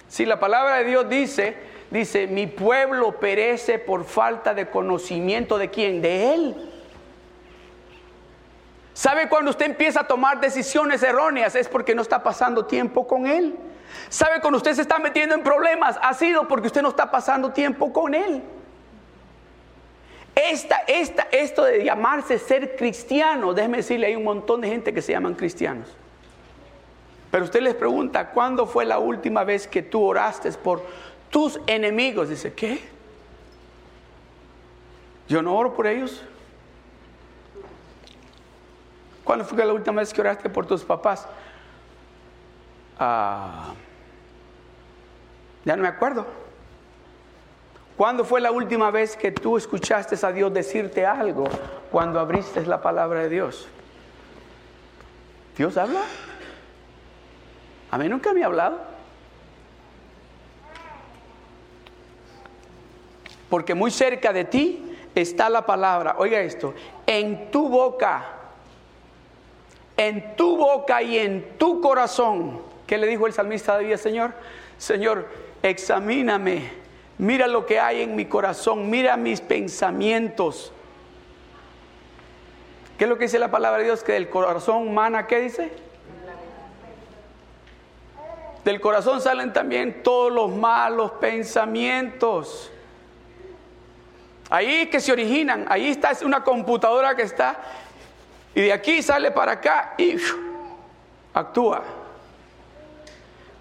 Si 0.08 0.26
la 0.26 0.40
palabra 0.40 0.78
de 0.78 0.86
Dios 0.86 1.10
dice, 1.10 1.73
dice, 1.94 2.28
mi 2.28 2.48
pueblo 2.48 3.20
perece 3.20 3.78
por 3.78 4.04
falta 4.04 4.54
de 4.54 4.70
conocimiento 4.70 5.58
de 5.58 5.70
quién, 5.70 6.02
de 6.02 6.34
Él. 6.34 6.70
¿Sabe 8.94 9.30
cuando 9.30 9.52
usted 9.52 9.68
empieza 9.68 10.02
a 10.02 10.08
tomar 10.08 10.40
decisiones 10.40 11.04
erróneas? 11.04 11.56
Es 11.56 11.68
porque 11.68 11.96
no 11.96 12.02
está 12.02 12.24
pasando 12.24 12.66
tiempo 12.66 13.08
con 13.08 13.28
Él. 13.28 13.56
¿Sabe 14.10 14.42
cuando 14.42 14.58
usted 14.58 14.74
se 14.74 14.82
está 14.82 14.98
metiendo 14.98 15.36
en 15.36 15.44
problemas? 15.44 16.00
Ha 16.02 16.14
sido 16.14 16.48
porque 16.48 16.68
usted 16.68 16.82
no 16.82 16.90
está 16.90 17.12
pasando 17.12 17.52
tiempo 17.52 17.94
con 17.94 18.14
Él. 18.14 18.42
Esta, 20.36 20.78
esta, 20.88 21.28
esto 21.32 21.64
de 21.64 21.84
llamarse 21.84 22.40
ser 22.40 22.76
cristiano, 22.76 23.54
déjeme 23.54 23.78
decirle, 23.78 24.08
hay 24.08 24.16
un 24.16 24.24
montón 24.24 24.62
de 24.62 24.68
gente 24.68 24.94
que 24.94 25.02
se 25.02 25.12
llaman 25.12 25.36
cristianos. 25.36 25.96
Pero 27.30 27.46
usted 27.46 27.62
les 27.62 27.76
pregunta, 27.76 28.30
¿cuándo 28.30 28.66
fue 28.66 28.86
la 28.86 29.00
última 29.00 29.44
vez 29.44 29.68
que 29.68 29.82
tú 29.82 30.04
oraste 30.04 30.52
por 30.52 30.84
tus 31.34 31.60
enemigos? 31.66 32.30
Dice, 32.30 32.54
¿qué? 32.54 32.80
Yo 35.28 35.42
no 35.42 35.56
oro 35.56 35.74
por 35.74 35.88
ellos. 35.88 36.24
¿Cuándo 39.24 39.44
fue 39.44 39.66
la 39.66 39.74
última 39.74 40.02
vez 40.02 40.14
que 40.14 40.22
oraste 40.22 40.48
por 40.48 40.68
tus 40.68 40.84
papás? 40.84 41.28
Ah, 43.00 43.74
ya 45.66 45.76
no 45.76 45.82
me 45.82 45.90
acuerdo. 45.90 46.28
¿Cuándo 47.98 48.26
fue 48.26 48.40
la 48.40 48.52
última 48.52 48.92
vez 48.92 49.18
que 49.18 49.32
tú 49.32 49.58
escuchaste 49.58 50.16
a 50.24 50.32
Dios 50.32 50.54
decirte 50.54 51.06
algo 51.06 51.46
cuando 51.92 52.20
abriste 52.20 52.64
la 52.66 52.82
palabra 52.82 53.22
de 53.22 53.30
Dios? 53.30 53.68
¿Dios 55.58 55.78
habla? 55.78 56.02
A 57.90 57.98
mí 57.98 58.08
nunca 58.08 58.34
me 58.34 58.44
ha 58.44 58.48
hablado. 58.48 58.93
Porque 63.54 63.76
muy 63.76 63.92
cerca 63.92 64.34
de 64.34 64.46
ti 64.46 64.98
está 65.14 65.48
la 65.48 65.64
palabra. 65.64 66.16
Oiga 66.18 66.40
esto, 66.40 66.74
en 67.06 67.52
tu 67.52 67.70
boca, 67.70 68.26
en 69.96 70.36
tu 70.36 70.58
boca 70.58 71.04
y 71.04 71.20
en 71.20 71.56
tu 71.60 71.80
corazón. 71.80 72.64
¿Qué 72.88 72.98
le 72.98 73.06
dijo 73.06 73.28
el 73.28 73.34
salmista 73.34 73.74
David, 73.74 73.98
Señor? 73.98 74.34
Señor, 74.80 75.28
examíname, 75.62 76.72
mira 77.20 77.46
lo 77.46 77.68
que 77.68 77.80
hay 77.80 78.02
en 78.02 78.16
mi 78.16 78.26
corazón, 78.26 78.90
mira 78.90 79.18
mis 79.18 79.40
pensamientos. 79.40 80.72
¿Qué 82.98 83.04
es 83.04 83.10
lo 83.12 83.20
que 83.20 83.26
dice 83.26 83.38
la 83.38 83.52
palabra 83.52 83.78
de 83.78 83.84
Dios? 83.84 84.04
Que 84.04 84.14
del 84.14 84.32
corazón 84.32 84.88
humana, 84.88 85.28
¿qué 85.28 85.42
dice? 85.42 85.72
Del 88.66 88.82
corazón 88.82 89.22
salen 89.22 89.54
también 89.54 90.02
todos 90.02 90.32
los 90.32 90.50
malos 90.50 91.12
pensamientos. 91.12 92.72
Ahí 94.50 94.88
que 94.88 95.00
se 95.00 95.12
originan, 95.12 95.66
ahí 95.70 95.90
está 95.90 96.12
es 96.12 96.22
una 96.22 96.44
computadora 96.44 97.16
que 97.16 97.24
está 97.24 97.60
y 98.56 98.62
de 98.62 98.74
aquí 98.74 99.02
sale 99.02 99.32
para 99.32 99.54
acá 99.54 99.96
y 99.98 100.16
actúa. 101.34 101.82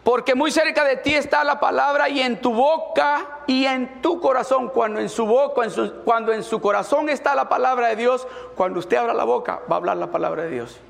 Porque 0.05 0.35
muy 0.35 0.51
cerca 0.51 0.85
de 0.85 0.97
ti 0.97 1.15
está 1.15 1.45
la 1.45 1.61
palabra 1.61 2.09
y 2.09 2.21
en 2.21 2.41
tu 2.41 2.53
boca 2.53 3.43
y 3.47 3.65
en 3.65 4.03
tu 4.03 4.21
corazón. 4.21 4.69
Cuando 4.69 4.99
en 4.99 5.09
su 5.09 5.25
boca, 5.27 5.63
en 5.65 5.71
su, 5.71 6.03
cuando 6.05 6.33
en 6.33 6.43
su 6.43 6.61
corazón 6.61 7.09
está 7.09 7.35
la 7.37 7.49
palabra 7.49 7.89
de 7.89 7.97
Dios, 7.97 8.27
cuando 8.57 8.81
usted 8.81 8.97
abra 8.97 9.15
la 9.15 9.25
boca, 9.25 9.61
va 9.71 9.77
a 9.77 9.79
hablar 9.79 9.97
la 9.97 10.09
palabra 10.09 10.43
de 10.43 10.51
Dios. 10.51 10.81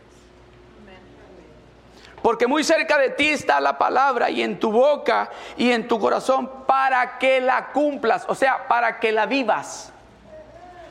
Porque 2.32 2.46
muy 2.46 2.64
cerca 2.64 2.96
de 2.96 3.10
ti 3.10 3.28
está 3.28 3.60
la 3.60 3.76
palabra 3.76 4.30
y 4.30 4.40
en 4.40 4.58
tu 4.58 4.72
boca 4.72 5.28
y 5.54 5.70
en 5.70 5.86
tu 5.86 6.00
corazón 6.00 6.64
para 6.66 7.18
que 7.18 7.42
la 7.42 7.72
cumplas, 7.72 8.24
o 8.26 8.34
sea, 8.34 8.68
para 8.68 8.98
que 9.00 9.12
la 9.12 9.26
vivas. 9.26 9.92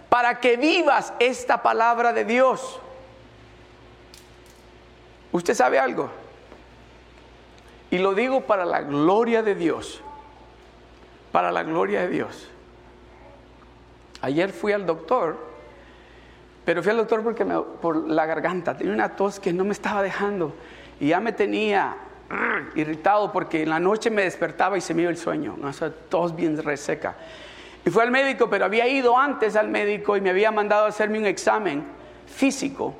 Para 0.07 0.39
que 0.39 0.55
vivas 0.55 1.13
esta 1.17 1.63
palabra 1.63 2.13
de 2.13 2.25
Dios. 2.25 2.79
¿Usted 5.31 5.55
sabe 5.55 5.79
algo? 5.79 6.11
Y 7.89 7.97
lo 7.97 8.13
digo 8.13 8.41
para 8.41 8.63
la 8.63 8.81
gloria 8.81 9.41
de 9.41 9.55
Dios. 9.55 9.99
Para 11.31 11.51
la 11.51 11.63
gloria 11.63 12.01
de 12.01 12.09
Dios. 12.09 12.49
Ayer 14.21 14.51
fui 14.51 14.73
al 14.73 14.85
doctor, 14.85 15.39
pero 16.65 16.83
fui 16.83 16.91
al 16.91 16.97
doctor 16.97 17.23
porque 17.23 17.43
me, 17.45 17.59
por 17.59 18.07
la 18.07 18.27
garganta 18.27 18.77
tenía 18.77 18.93
una 18.93 19.15
tos 19.15 19.39
que 19.39 19.51
no 19.51 19.63
me 19.63 19.71
estaba 19.71 20.03
dejando 20.03 20.53
y 21.01 21.07
ya 21.07 21.19
me 21.19 21.33
tenía 21.33 21.97
mm, 22.29 22.77
irritado 22.77 23.31
porque 23.31 23.63
en 23.63 23.69
la 23.69 23.79
noche 23.79 24.11
me 24.11 24.21
despertaba 24.21 24.77
y 24.77 24.81
se 24.81 24.93
me 24.93 25.01
iba 25.01 25.09
el 25.09 25.17
sueño, 25.17 25.55
¿no? 25.57 25.67
esa 25.67 25.91
tos 25.91 26.35
bien 26.35 26.63
reseca. 26.63 27.15
Y 27.83 27.89
fui 27.89 28.03
al 28.03 28.11
médico, 28.11 28.47
pero 28.51 28.65
había 28.65 28.87
ido 28.87 29.17
antes 29.17 29.55
al 29.55 29.67
médico 29.67 30.15
y 30.15 30.21
me 30.21 30.29
había 30.29 30.51
mandado 30.51 30.85
a 30.85 30.89
hacerme 30.89 31.17
un 31.17 31.25
examen 31.25 31.83
físico 32.27 32.93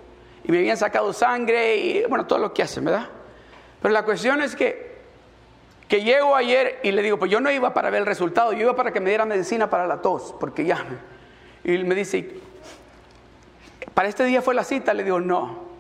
y 0.43 0.51
me 0.51 0.58
habían 0.58 0.77
sacado 0.77 1.13
sangre 1.13 1.75
y 1.77 2.03
bueno, 2.10 2.25
todo 2.25 2.39
lo 2.39 2.51
que 2.51 2.63
hacen, 2.63 2.86
¿verdad? 2.86 3.08
Pero 3.79 3.93
la 3.93 4.03
cuestión 4.03 4.41
es 4.41 4.55
que, 4.55 4.98
que 5.88 6.01
llego 6.03 6.36
ayer 6.36 6.79
y 6.81 6.91
le 6.91 7.03
digo, 7.03 7.20
pues 7.20 7.29
yo 7.29 7.39
no 7.39 7.51
iba 7.51 7.72
para 7.72 7.91
ver 7.91 8.00
el 8.00 8.08
resultado, 8.08 8.51
yo 8.51 8.62
iba 8.62 8.75
para 8.75 8.91
que 8.91 9.00
me 9.00 9.10
diera 9.10 9.25
medicina 9.25 9.70
para 9.70 9.86
la 9.86 10.01
tos, 10.01 10.34
porque 10.39 10.65
ya. 10.65 10.84
Y 11.63 11.77
me 11.84 11.93
dice, 11.93 12.31
¿para 13.93 14.10
este 14.10 14.24
día 14.24 14.41
fue 14.41 14.55
la 14.55 14.63
cita? 14.63 14.91
Le 14.96 15.03
digo, 15.03 15.20
no. 15.20 15.70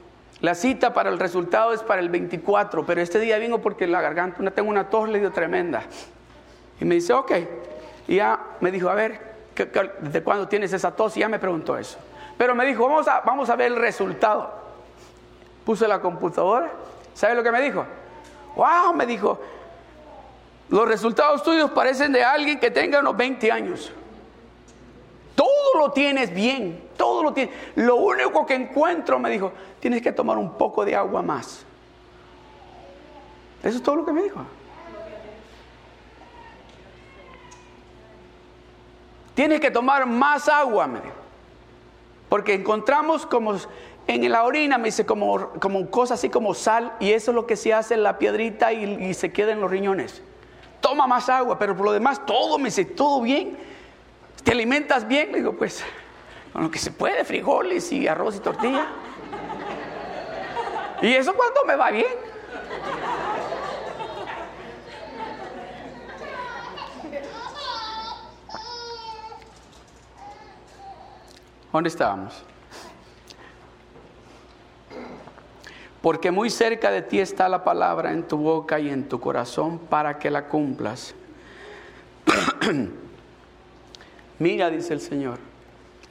La 0.41 0.55
cita 0.55 0.93
para 0.93 1.09
el 1.09 1.19
resultado 1.19 1.71
es 1.71 1.83
para 1.83 2.01
el 2.01 2.09
24, 2.09 2.85
pero 2.85 3.01
este 3.01 3.19
día 3.19 3.37
vengo 3.37 3.61
porque 3.61 3.85
la 3.85 4.01
garganta, 4.01 4.49
tengo 4.51 4.69
una 4.69 4.89
tos, 4.89 5.07
le 5.07 5.19
dio 5.19 5.31
tremenda. 5.31 5.83
Y 6.79 6.85
me 6.85 6.95
dice, 6.95 7.13
ok. 7.13 7.31
Y 8.07 8.15
ya 8.15 8.39
me 8.59 8.71
dijo, 8.71 8.89
a 8.89 8.95
ver, 8.95 9.19
¿desde 10.01 10.23
cuándo 10.23 10.47
tienes 10.47 10.73
esa 10.73 10.95
tos? 10.95 11.15
Y 11.15 11.19
ya 11.19 11.29
me 11.29 11.37
preguntó 11.37 11.77
eso. 11.77 11.99
Pero 12.37 12.55
me 12.55 12.65
dijo, 12.65 12.87
vamos 12.87 13.07
a, 13.07 13.19
vamos 13.21 13.51
a 13.51 13.55
ver 13.55 13.71
el 13.71 13.77
resultado. 13.77 14.51
Puse 15.63 15.87
la 15.87 15.99
computadora. 15.99 16.71
¿Sabe 17.13 17.35
lo 17.35 17.43
que 17.43 17.51
me 17.51 17.61
dijo? 17.61 17.85
Wow, 18.55 18.93
me 18.95 19.05
dijo, 19.05 19.39
los 20.69 20.87
resultados 20.87 21.43
tuyos 21.43 21.69
parecen 21.69 22.11
de 22.11 22.23
alguien 22.23 22.59
que 22.59 22.71
tenga 22.71 22.99
unos 22.99 23.15
20 23.15 23.51
años. 23.51 23.91
Todo 25.35 25.79
lo 25.79 25.91
tienes 25.91 26.33
bien, 26.33 26.81
todo 27.01 27.23
lo 27.23 27.33
tienes. 27.33 27.55
Lo 27.73 27.95
único 27.95 28.45
que 28.45 28.53
encuentro, 28.53 29.17
me 29.17 29.31
dijo, 29.31 29.51
tienes 29.79 30.03
que 30.03 30.11
tomar 30.11 30.37
un 30.37 30.55
poco 30.55 30.85
de 30.85 30.95
agua 30.95 31.23
más. 31.23 31.65
Eso 33.63 33.77
es 33.77 33.81
todo 33.81 33.95
lo 33.95 34.05
que 34.05 34.13
me 34.13 34.21
dijo. 34.21 34.39
Tienes 39.33 39.59
que 39.59 39.71
tomar 39.71 40.05
más 40.05 40.47
agua, 40.47 40.85
me 40.85 41.01
dijo. 41.01 41.15
Porque 42.29 42.53
encontramos 42.53 43.25
como 43.25 43.55
en 44.05 44.31
la 44.31 44.43
orina, 44.43 44.77
me 44.77 44.89
dice, 44.89 45.03
como, 45.03 45.49
como 45.59 45.89
cosas 45.89 46.19
así 46.19 46.29
como 46.29 46.53
sal, 46.53 46.93
y 46.99 47.13
eso 47.13 47.31
es 47.31 47.35
lo 47.35 47.47
que 47.47 47.55
se 47.55 47.73
hace 47.73 47.95
en 47.95 48.03
la 48.03 48.19
piedrita 48.19 48.73
y, 48.73 48.83
y 49.05 49.15
se 49.15 49.31
queda 49.31 49.53
en 49.53 49.59
los 49.59 49.71
riñones. 49.71 50.21
Toma 50.81 51.07
más 51.07 51.29
agua, 51.29 51.57
pero 51.57 51.75
por 51.75 51.87
lo 51.87 51.93
demás, 51.93 52.23
todo, 52.27 52.59
me 52.59 52.65
dice, 52.65 52.85
todo 52.85 53.21
bien. 53.21 53.57
¿Te 54.43 54.51
alimentas 54.51 55.07
bien? 55.07 55.31
Le 55.31 55.39
digo, 55.39 55.53
pues, 55.53 55.83
con 56.53 56.63
lo 56.63 56.71
que 56.71 56.79
se 56.79 56.91
puede, 56.91 57.23
frijoles 57.23 57.91
y 57.91 58.07
arroz 58.07 58.35
y 58.35 58.39
tortilla. 58.39 58.87
¿Y 61.01 61.13
eso 61.13 61.33
cuando 61.33 61.65
me 61.65 61.75
va 61.75 61.91
bien? 61.91 62.31
¿Dónde 71.71 71.87
estábamos? 71.87 72.43
Porque 76.01 76.31
muy 76.31 76.49
cerca 76.49 76.91
de 76.91 77.01
ti 77.01 77.19
está 77.19 77.47
la 77.47 77.63
palabra 77.63 78.11
en 78.11 78.27
tu 78.27 78.37
boca 78.37 78.79
y 78.79 78.89
en 78.89 79.07
tu 79.07 79.19
corazón 79.19 79.79
para 79.79 80.19
que 80.19 80.29
la 80.29 80.47
cumplas. 80.49 81.15
Mira, 84.39 84.69
dice 84.69 84.93
el 84.93 85.01
Señor, 85.01 85.50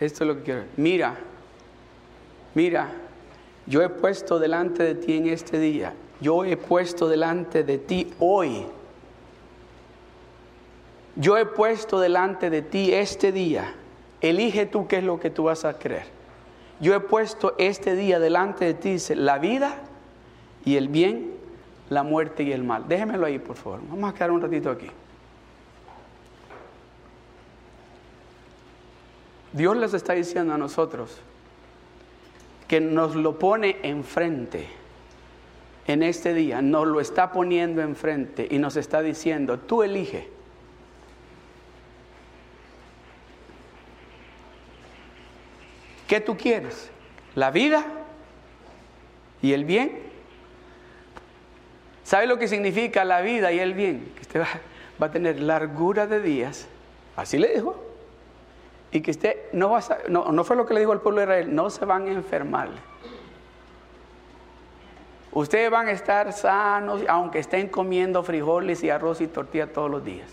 esto 0.00 0.24
es 0.24 0.28
lo 0.28 0.36
que 0.36 0.42
quiero. 0.42 0.64
Mira, 0.76 1.16
mira, 2.54 2.90
yo 3.66 3.82
he 3.82 3.88
puesto 3.88 4.38
delante 4.38 4.82
de 4.82 4.94
ti 4.94 5.16
en 5.18 5.28
este 5.28 5.58
día, 5.58 5.92
yo 6.20 6.44
he 6.44 6.56
puesto 6.56 7.08
delante 7.08 7.62
de 7.62 7.78
ti 7.78 8.12
hoy. 8.18 8.66
Yo 11.16 11.36
he 11.36 11.44
puesto 11.44 12.00
delante 12.00 12.50
de 12.50 12.62
ti 12.62 12.92
este 12.94 13.32
día. 13.32 13.74
Elige 14.20 14.66
tú 14.66 14.86
qué 14.86 14.98
es 14.98 15.04
lo 15.04 15.18
que 15.20 15.30
tú 15.30 15.44
vas 15.44 15.64
a 15.64 15.78
creer. 15.78 16.04
Yo 16.80 16.94
he 16.94 17.00
puesto 17.00 17.54
este 17.58 17.94
día 17.94 18.18
delante 18.18 18.64
de 18.64 18.74
ti, 18.74 18.92
dice, 18.92 19.14
la 19.14 19.38
vida 19.38 19.76
y 20.64 20.76
el 20.76 20.88
bien, 20.88 21.32
la 21.90 22.02
muerte 22.02 22.42
y 22.42 22.52
el 22.52 22.64
mal. 22.64 22.88
Déjenmelo 22.88 23.26
ahí, 23.26 23.38
por 23.38 23.56
favor. 23.56 23.80
Vamos 23.88 24.10
a 24.10 24.14
quedar 24.14 24.30
un 24.30 24.40
ratito 24.40 24.70
aquí. 24.70 24.86
Dios 29.52 29.76
les 29.76 29.94
está 29.94 30.12
diciendo 30.12 30.54
a 30.54 30.58
nosotros 30.58 31.18
que 32.68 32.80
nos 32.80 33.16
lo 33.16 33.38
pone 33.38 33.78
enfrente 33.82 34.68
en 35.86 36.04
este 36.04 36.34
día, 36.34 36.62
nos 36.62 36.86
lo 36.86 37.00
está 37.00 37.32
poniendo 37.32 37.82
enfrente 37.82 38.46
y 38.48 38.58
nos 38.58 38.76
está 38.76 39.02
diciendo, 39.02 39.58
tú 39.58 39.82
elige. 39.82 40.28
¿Qué 46.06 46.20
tú 46.20 46.36
quieres? 46.36 46.90
¿La 47.34 47.50
vida 47.50 47.84
y 49.42 49.52
el 49.52 49.64
bien? 49.64 49.98
¿Sabe 52.04 52.26
lo 52.26 52.38
que 52.38 52.46
significa 52.46 53.04
la 53.04 53.20
vida 53.20 53.52
y 53.52 53.58
el 53.58 53.74
bien? 53.74 54.12
Que 54.14 54.22
usted 54.22 54.40
va, 54.40 55.06
a 55.06 55.10
tener 55.10 55.40
largura 55.40 56.06
de 56.06 56.20
días. 56.20 56.66
Así 57.16 57.38
le 57.38 57.54
dijo 57.54 57.89
y 58.92 59.00
que 59.00 59.10
usted 59.12 59.36
no 59.52 59.70
va 59.70 59.78
a, 59.78 60.08
no, 60.08 60.32
no 60.32 60.44
fue 60.44 60.56
lo 60.56 60.66
que 60.66 60.74
le 60.74 60.80
dijo 60.80 60.92
al 60.92 61.00
pueblo 61.00 61.20
de 61.20 61.26
Israel, 61.26 61.54
no 61.54 61.70
se 61.70 61.84
van 61.84 62.08
a 62.08 62.12
enfermar. 62.12 62.68
Ustedes 65.32 65.70
van 65.70 65.86
a 65.86 65.92
estar 65.92 66.32
sanos 66.32 67.02
aunque 67.08 67.38
estén 67.38 67.68
comiendo 67.68 68.22
frijoles 68.24 68.82
y 68.82 68.90
arroz 68.90 69.20
y 69.20 69.28
tortilla 69.28 69.72
todos 69.72 69.88
los 69.88 70.04
días. 70.04 70.28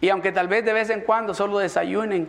Y 0.00 0.08
aunque 0.10 0.30
tal 0.30 0.46
vez 0.46 0.64
de 0.64 0.72
vez 0.72 0.90
en 0.90 1.00
cuando 1.00 1.34
solo 1.34 1.58
desayunen 1.58 2.28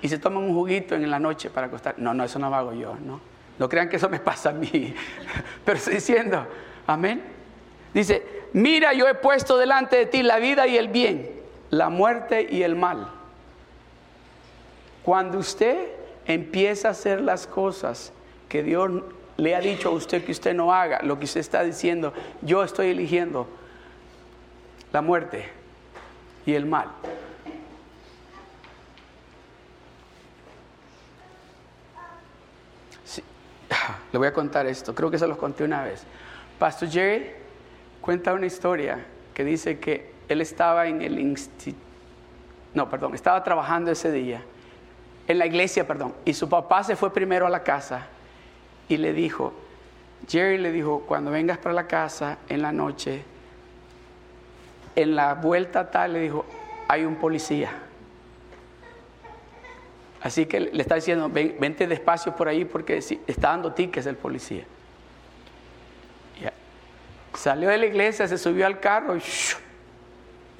y 0.00 0.08
se 0.08 0.18
tomen 0.18 0.42
un 0.42 0.54
juguito 0.54 0.94
en 0.94 1.10
la 1.10 1.18
noche 1.18 1.50
para 1.50 1.66
acostar. 1.66 1.96
No, 1.98 2.14
no, 2.14 2.24
eso 2.24 2.38
no 2.38 2.48
lo 2.48 2.56
hago 2.56 2.72
yo, 2.72 2.96
¿no? 3.04 3.20
No 3.58 3.68
crean 3.68 3.90
que 3.90 3.96
eso 3.96 4.08
me 4.08 4.20
pasa 4.20 4.48
a 4.48 4.52
mí. 4.52 4.94
Pero 5.66 5.76
estoy 5.76 5.94
diciendo, 5.94 6.46
amén. 6.86 7.22
Dice, 7.92 8.46
mira, 8.54 8.94
yo 8.94 9.06
he 9.06 9.14
puesto 9.14 9.58
delante 9.58 9.96
de 9.96 10.06
ti 10.06 10.22
la 10.22 10.38
vida 10.38 10.66
y 10.66 10.78
el 10.78 10.88
bien 10.88 11.39
la 11.70 11.88
muerte 11.88 12.46
y 12.50 12.62
el 12.62 12.76
mal. 12.76 13.08
Cuando 15.02 15.38
usted 15.38 15.88
empieza 16.26 16.88
a 16.88 16.90
hacer 16.90 17.20
las 17.20 17.46
cosas 17.46 18.12
que 18.48 18.62
Dios 18.62 18.90
le 19.36 19.54
ha 19.56 19.60
dicho 19.60 19.88
a 19.88 19.92
usted 19.92 20.24
que 20.24 20.32
usted 20.32 20.54
no 20.54 20.72
haga, 20.74 21.00
lo 21.02 21.18
que 21.18 21.24
usted 21.24 21.40
está 21.40 21.62
diciendo, 21.62 22.12
yo 22.42 22.62
estoy 22.62 22.88
eligiendo 22.88 23.48
la 24.92 25.00
muerte 25.00 25.48
y 26.44 26.54
el 26.54 26.66
mal. 26.66 26.88
Le 34.12 34.18
voy 34.18 34.28
a 34.28 34.32
contar 34.32 34.66
esto, 34.66 34.94
creo 34.94 35.10
que 35.10 35.18
se 35.18 35.26
los 35.26 35.38
conté 35.38 35.64
una 35.64 35.84
vez. 35.84 36.02
Pastor 36.58 36.90
Jerry 36.90 37.30
cuenta 38.00 38.34
una 38.34 38.46
historia 38.46 39.06
que 39.32 39.44
dice 39.44 39.78
que 39.78 40.09
él 40.32 40.40
estaba 40.40 40.86
en 40.86 41.02
el 41.02 41.18
instituto, 41.18 41.78
no, 42.74 42.88
perdón, 42.88 43.14
estaba 43.14 43.42
trabajando 43.42 43.90
ese 43.90 44.12
día, 44.12 44.42
en 45.26 45.38
la 45.38 45.46
iglesia, 45.46 45.86
perdón, 45.86 46.14
y 46.24 46.34
su 46.34 46.48
papá 46.48 46.84
se 46.84 46.96
fue 46.96 47.12
primero 47.12 47.46
a 47.46 47.50
la 47.50 47.62
casa 47.62 48.06
y 48.88 48.96
le 48.96 49.12
dijo, 49.12 49.52
Jerry 50.28 50.58
le 50.58 50.72
dijo, 50.72 51.04
cuando 51.06 51.30
vengas 51.30 51.58
para 51.58 51.74
la 51.74 51.86
casa 51.86 52.38
en 52.48 52.62
la 52.62 52.72
noche, 52.72 53.22
en 54.96 55.14
la 55.14 55.34
vuelta 55.34 55.90
tal, 55.90 56.12
le 56.14 56.20
dijo, 56.20 56.44
hay 56.88 57.04
un 57.04 57.16
policía. 57.16 57.70
Así 60.22 60.46
que 60.46 60.60
le 60.60 60.82
está 60.82 60.96
diciendo, 60.96 61.30
vente 61.30 61.86
despacio 61.86 62.36
por 62.36 62.48
ahí 62.48 62.64
porque 62.64 62.98
está 62.98 63.48
dando 63.48 63.72
tickets 63.72 64.06
el 64.06 64.16
policía. 64.16 64.64
Salió 67.34 67.70
de 67.70 67.78
la 67.78 67.86
iglesia, 67.86 68.28
se 68.28 68.36
subió 68.36 68.66
al 68.66 68.80
carro 68.80 69.16
y 69.16 69.22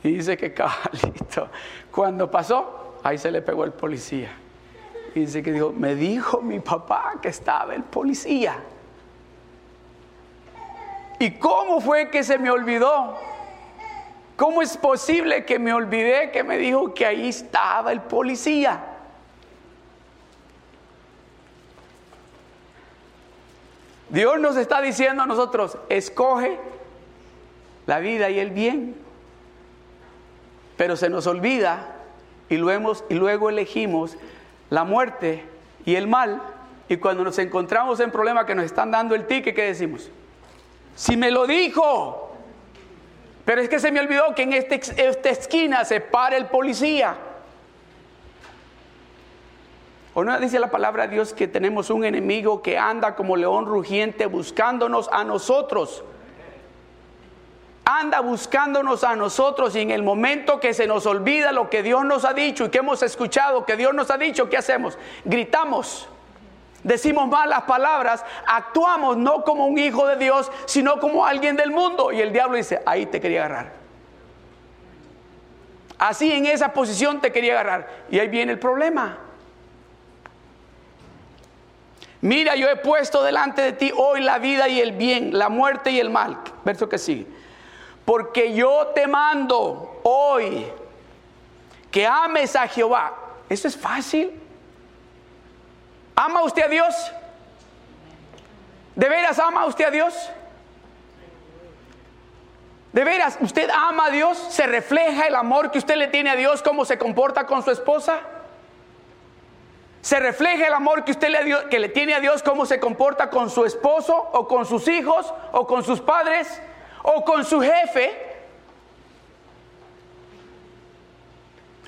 y 0.02 0.12
dice 0.14 0.36
que 0.36 0.54
cabalito, 0.54 1.48
cuando 1.90 2.30
pasó, 2.30 2.98
ahí 3.02 3.18
se 3.18 3.30
le 3.30 3.42
pegó 3.42 3.64
el 3.64 3.72
policía. 3.72 4.30
Y 5.14 5.20
dice 5.20 5.42
que 5.42 5.52
dijo, 5.52 5.72
me 5.72 5.94
dijo 5.94 6.40
mi 6.40 6.60
papá 6.60 7.14
que 7.20 7.28
estaba 7.28 7.74
el 7.74 7.82
policía. 7.82 8.56
¿Y 11.18 11.32
cómo 11.32 11.80
fue 11.80 12.08
que 12.08 12.22
se 12.24 12.38
me 12.38 12.50
olvidó? 12.50 13.18
¿Cómo 14.36 14.62
es 14.62 14.76
posible 14.78 15.44
que 15.44 15.58
me 15.58 15.74
olvidé 15.74 16.30
que 16.30 16.42
me 16.42 16.56
dijo 16.56 16.94
que 16.94 17.04
ahí 17.04 17.28
estaba 17.28 17.92
el 17.92 18.00
policía? 18.00 18.80
Dios 24.08 24.40
nos 24.40 24.56
está 24.56 24.80
diciendo 24.80 25.22
a 25.22 25.26
nosotros, 25.26 25.76
escoge 25.90 26.58
la 27.86 27.98
vida 27.98 28.30
y 28.30 28.38
el 28.38 28.50
bien 28.50 29.09
pero 30.80 30.96
se 30.96 31.10
nos 31.10 31.26
olvida 31.26 31.88
y 32.48 32.56
luego, 32.56 32.94
y 33.10 33.14
luego 33.14 33.50
elegimos 33.50 34.16
la 34.70 34.82
muerte 34.82 35.44
y 35.84 35.94
el 35.94 36.08
mal. 36.08 36.40
Y 36.88 36.96
cuando 36.96 37.22
nos 37.22 37.38
encontramos 37.38 38.00
en 38.00 38.10
problemas 38.10 38.46
que 38.46 38.54
nos 38.54 38.64
están 38.64 38.90
dando 38.90 39.14
el 39.14 39.26
ticket, 39.26 39.54
¿qué 39.54 39.64
decimos? 39.64 40.08
Si 40.96 41.18
me 41.18 41.30
lo 41.30 41.46
dijo, 41.46 42.34
pero 43.44 43.60
es 43.60 43.68
que 43.68 43.78
se 43.78 43.92
me 43.92 44.00
olvidó 44.00 44.34
que 44.34 44.44
en 44.44 44.54
este, 44.54 44.80
esta 45.06 45.28
esquina 45.28 45.84
se 45.84 46.00
para 46.00 46.38
el 46.38 46.46
policía. 46.46 47.14
¿O 50.14 50.24
no 50.24 50.40
dice 50.40 50.58
la 50.58 50.70
palabra 50.70 51.08
de 51.08 51.12
Dios 51.12 51.34
que 51.34 51.46
tenemos 51.46 51.90
un 51.90 52.06
enemigo 52.06 52.62
que 52.62 52.78
anda 52.78 53.16
como 53.16 53.36
león 53.36 53.66
rugiente 53.66 54.24
buscándonos 54.24 55.10
a 55.12 55.24
nosotros? 55.24 56.04
Anda 57.98 58.20
buscándonos 58.20 59.02
a 59.02 59.16
nosotros 59.16 59.74
y 59.74 59.80
en 59.80 59.90
el 59.90 60.04
momento 60.04 60.60
que 60.60 60.74
se 60.74 60.86
nos 60.86 61.06
olvida 61.06 61.50
lo 61.50 61.68
que 61.68 61.82
Dios 61.82 62.04
nos 62.04 62.24
ha 62.24 62.32
dicho 62.32 62.64
y 62.64 62.68
que 62.68 62.78
hemos 62.78 63.02
escuchado, 63.02 63.66
que 63.66 63.76
Dios 63.76 63.92
nos 63.94 64.10
ha 64.12 64.16
dicho, 64.16 64.48
¿qué 64.48 64.56
hacemos? 64.56 64.96
Gritamos, 65.24 66.08
decimos 66.84 67.28
malas 67.28 67.62
palabras, 67.62 68.24
actuamos 68.46 69.16
no 69.16 69.42
como 69.42 69.66
un 69.66 69.76
hijo 69.76 70.06
de 70.06 70.16
Dios, 70.16 70.52
sino 70.66 71.00
como 71.00 71.26
alguien 71.26 71.56
del 71.56 71.72
mundo. 71.72 72.12
Y 72.12 72.20
el 72.20 72.32
diablo 72.32 72.56
dice, 72.56 72.80
ahí 72.86 73.06
te 73.06 73.20
quería 73.20 73.44
agarrar. 73.44 73.72
Así 75.98 76.32
en 76.32 76.46
esa 76.46 76.72
posición 76.72 77.20
te 77.20 77.32
quería 77.32 77.54
agarrar. 77.54 77.88
Y 78.08 78.20
ahí 78.20 78.28
viene 78.28 78.52
el 78.52 78.60
problema. 78.60 79.18
Mira, 82.20 82.54
yo 82.54 82.68
he 82.68 82.76
puesto 82.76 83.22
delante 83.24 83.62
de 83.62 83.72
ti 83.72 83.92
hoy 83.96 84.20
la 84.20 84.38
vida 84.38 84.68
y 84.68 84.80
el 84.80 84.92
bien, 84.92 85.36
la 85.36 85.48
muerte 85.48 85.90
y 85.90 85.98
el 85.98 86.10
mal. 86.10 86.38
Verso 86.64 86.88
que 86.88 86.96
sigue 86.96 87.39
porque 88.04 88.52
yo 88.54 88.88
te 88.94 89.06
mando 89.06 90.00
hoy 90.02 90.66
que 91.90 92.06
ames 92.06 92.56
a 92.56 92.66
Jehová. 92.68 93.14
Eso 93.48 93.68
es 93.68 93.76
fácil. 93.76 94.40
¿Ama 96.14 96.42
usted 96.42 96.64
a 96.64 96.68
Dios? 96.68 97.12
¿De 98.94 99.08
veras 99.08 99.38
ama 99.38 99.66
usted 99.66 99.86
a 99.86 99.90
Dios? 99.90 100.14
¿De 102.92 103.04
veras 103.04 103.38
usted 103.40 103.70
ama 103.70 104.06
a 104.06 104.10
Dios? 104.10 104.36
¿Se 104.50 104.66
refleja 104.66 105.26
el 105.26 105.34
amor 105.34 105.70
que 105.70 105.78
usted 105.78 105.96
le 105.96 106.08
tiene 106.08 106.30
a 106.30 106.36
Dios, 106.36 106.62
cómo 106.62 106.84
se 106.84 106.98
comporta 106.98 107.46
con 107.46 107.62
su 107.62 107.70
esposa? 107.70 108.20
¿Se 110.02 110.18
refleja 110.18 110.66
el 110.66 110.72
amor 110.72 111.04
que 111.04 111.12
usted 111.12 111.28
le, 111.28 111.68
que 111.68 111.78
le 111.78 111.88
tiene 111.88 112.14
a 112.14 112.20
Dios, 112.20 112.42
cómo 112.42 112.66
se 112.66 112.80
comporta 112.80 113.30
con 113.30 113.50
su 113.50 113.64
esposo 113.64 114.16
o 114.16 114.48
con 114.48 114.66
sus 114.66 114.88
hijos 114.88 115.32
o 115.52 115.66
con 115.66 115.84
sus 115.84 116.00
padres? 116.00 116.60
O 117.02 117.24
con 117.24 117.44
su 117.44 117.60
jefe 117.60 118.12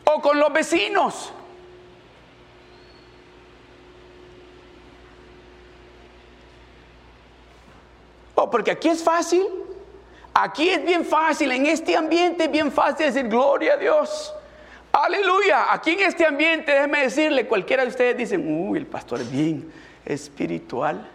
o 0.05 0.20
con 0.20 0.38
los 0.38 0.53
vecinos. 0.53 1.33
Oh, 8.35 8.51
porque 8.51 8.70
aquí 8.72 8.88
es 8.88 9.03
fácil. 9.03 9.46
Aquí 10.35 10.70
es 10.70 10.83
bien 10.83 11.05
fácil, 11.05 11.53
en 11.53 11.66
este 11.66 11.94
ambiente 11.94 12.44
es 12.44 12.51
bien 12.51 12.72
fácil 12.72 13.07
decir 13.07 13.29
gloria 13.29 13.75
a 13.75 13.77
Dios. 13.77 14.35
Aleluya. 14.90 15.72
Aquí 15.72 15.90
en 15.90 16.01
este 16.01 16.25
ambiente, 16.27 16.72
déjeme 16.72 17.03
decirle, 17.03 17.46
cualquiera 17.46 17.83
de 17.83 17.90
ustedes 17.90 18.16
dicen, 18.16 18.68
uy, 18.68 18.79
el 18.79 18.87
pastor 18.87 19.20
es 19.20 19.31
bien 19.31 19.70
espiritual. 20.05 21.07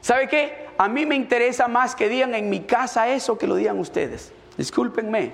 ¿Sabe 0.00 0.28
qué? 0.28 0.63
A 0.78 0.88
mí 0.88 1.06
me 1.06 1.14
interesa 1.14 1.68
más 1.68 1.94
que 1.94 2.08
digan 2.08 2.34
en 2.34 2.50
mi 2.50 2.60
casa 2.60 3.08
eso 3.08 3.38
que 3.38 3.46
lo 3.46 3.56
digan 3.56 3.78
ustedes. 3.78 4.32
Discúlpenme. 4.56 5.32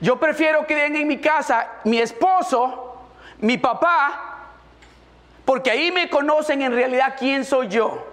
Yo 0.00 0.18
prefiero 0.18 0.66
que 0.66 0.74
digan 0.74 0.96
en 0.96 1.08
mi 1.08 1.18
casa 1.18 1.68
mi 1.84 1.98
esposo, 1.98 3.00
mi 3.38 3.58
papá, 3.58 4.50
porque 5.44 5.70
ahí 5.70 5.92
me 5.92 6.10
conocen 6.10 6.62
en 6.62 6.72
realidad 6.72 7.14
quién 7.18 7.44
soy 7.44 7.68
yo. 7.68 8.04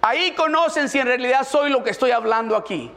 Ahí 0.00 0.32
conocen 0.32 0.88
si 0.88 0.98
en 0.98 1.06
realidad 1.06 1.44
soy 1.44 1.70
lo 1.70 1.82
que 1.82 1.90
estoy 1.90 2.12
hablando 2.12 2.56
aquí. 2.56 2.90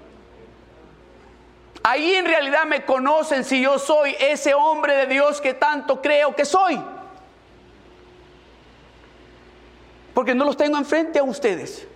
Ahí 1.82 2.14
en 2.16 2.26
realidad 2.26 2.66
me 2.66 2.86
conocen 2.86 3.44
si 3.44 3.62
yo 3.62 3.80
soy 3.80 4.16
ese 4.20 4.54
hombre 4.54 4.96
de 4.96 5.06
Dios 5.08 5.42
que 5.42 5.54
tanto 5.54 6.02
creo 6.02 6.36
que 6.36 6.46
soy. 6.46 6.80
Porque 10.20 10.36
no 10.36 10.44
los 10.44 10.58
tengo 10.58 10.78
enfrente 10.78 11.18
a 11.18 11.24
ustedes. 11.24 11.88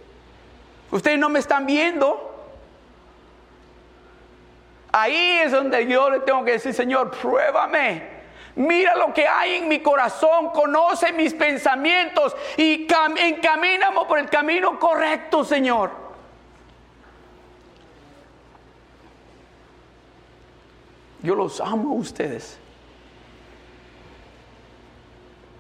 Ustedes 0.92 1.20
no 1.20 1.28
me 1.28 1.40
están 1.40 1.66
viendo. 1.66 2.48
Ahí 4.94 5.40
es 5.44 5.52
donde 5.52 5.86
yo 5.88 6.10
le 6.10 6.22
tengo 6.22 6.46
que 6.46 6.54
decir, 6.54 6.74
Señor, 6.74 7.12
pruébame. 7.12 8.02
Mira 8.56 8.96
lo 8.96 9.14
que 9.14 9.28
hay 9.28 9.56
en 9.56 9.68
mi 9.68 9.82
corazón, 9.82 10.52
conoce 10.52 11.12
mis 11.12 11.34
pensamientos 11.34 12.34
y 12.56 12.88
encamíname 13.18 14.06
por 14.08 14.18
el 14.18 14.30
camino 14.30 14.80
correcto, 14.80 15.44
Señor. 15.44 15.92
Yo 21.22 21.36
los 21.36 21.60
amo 21.60 21.90
a 21.90 21.96
ustedes. 21.96 22.58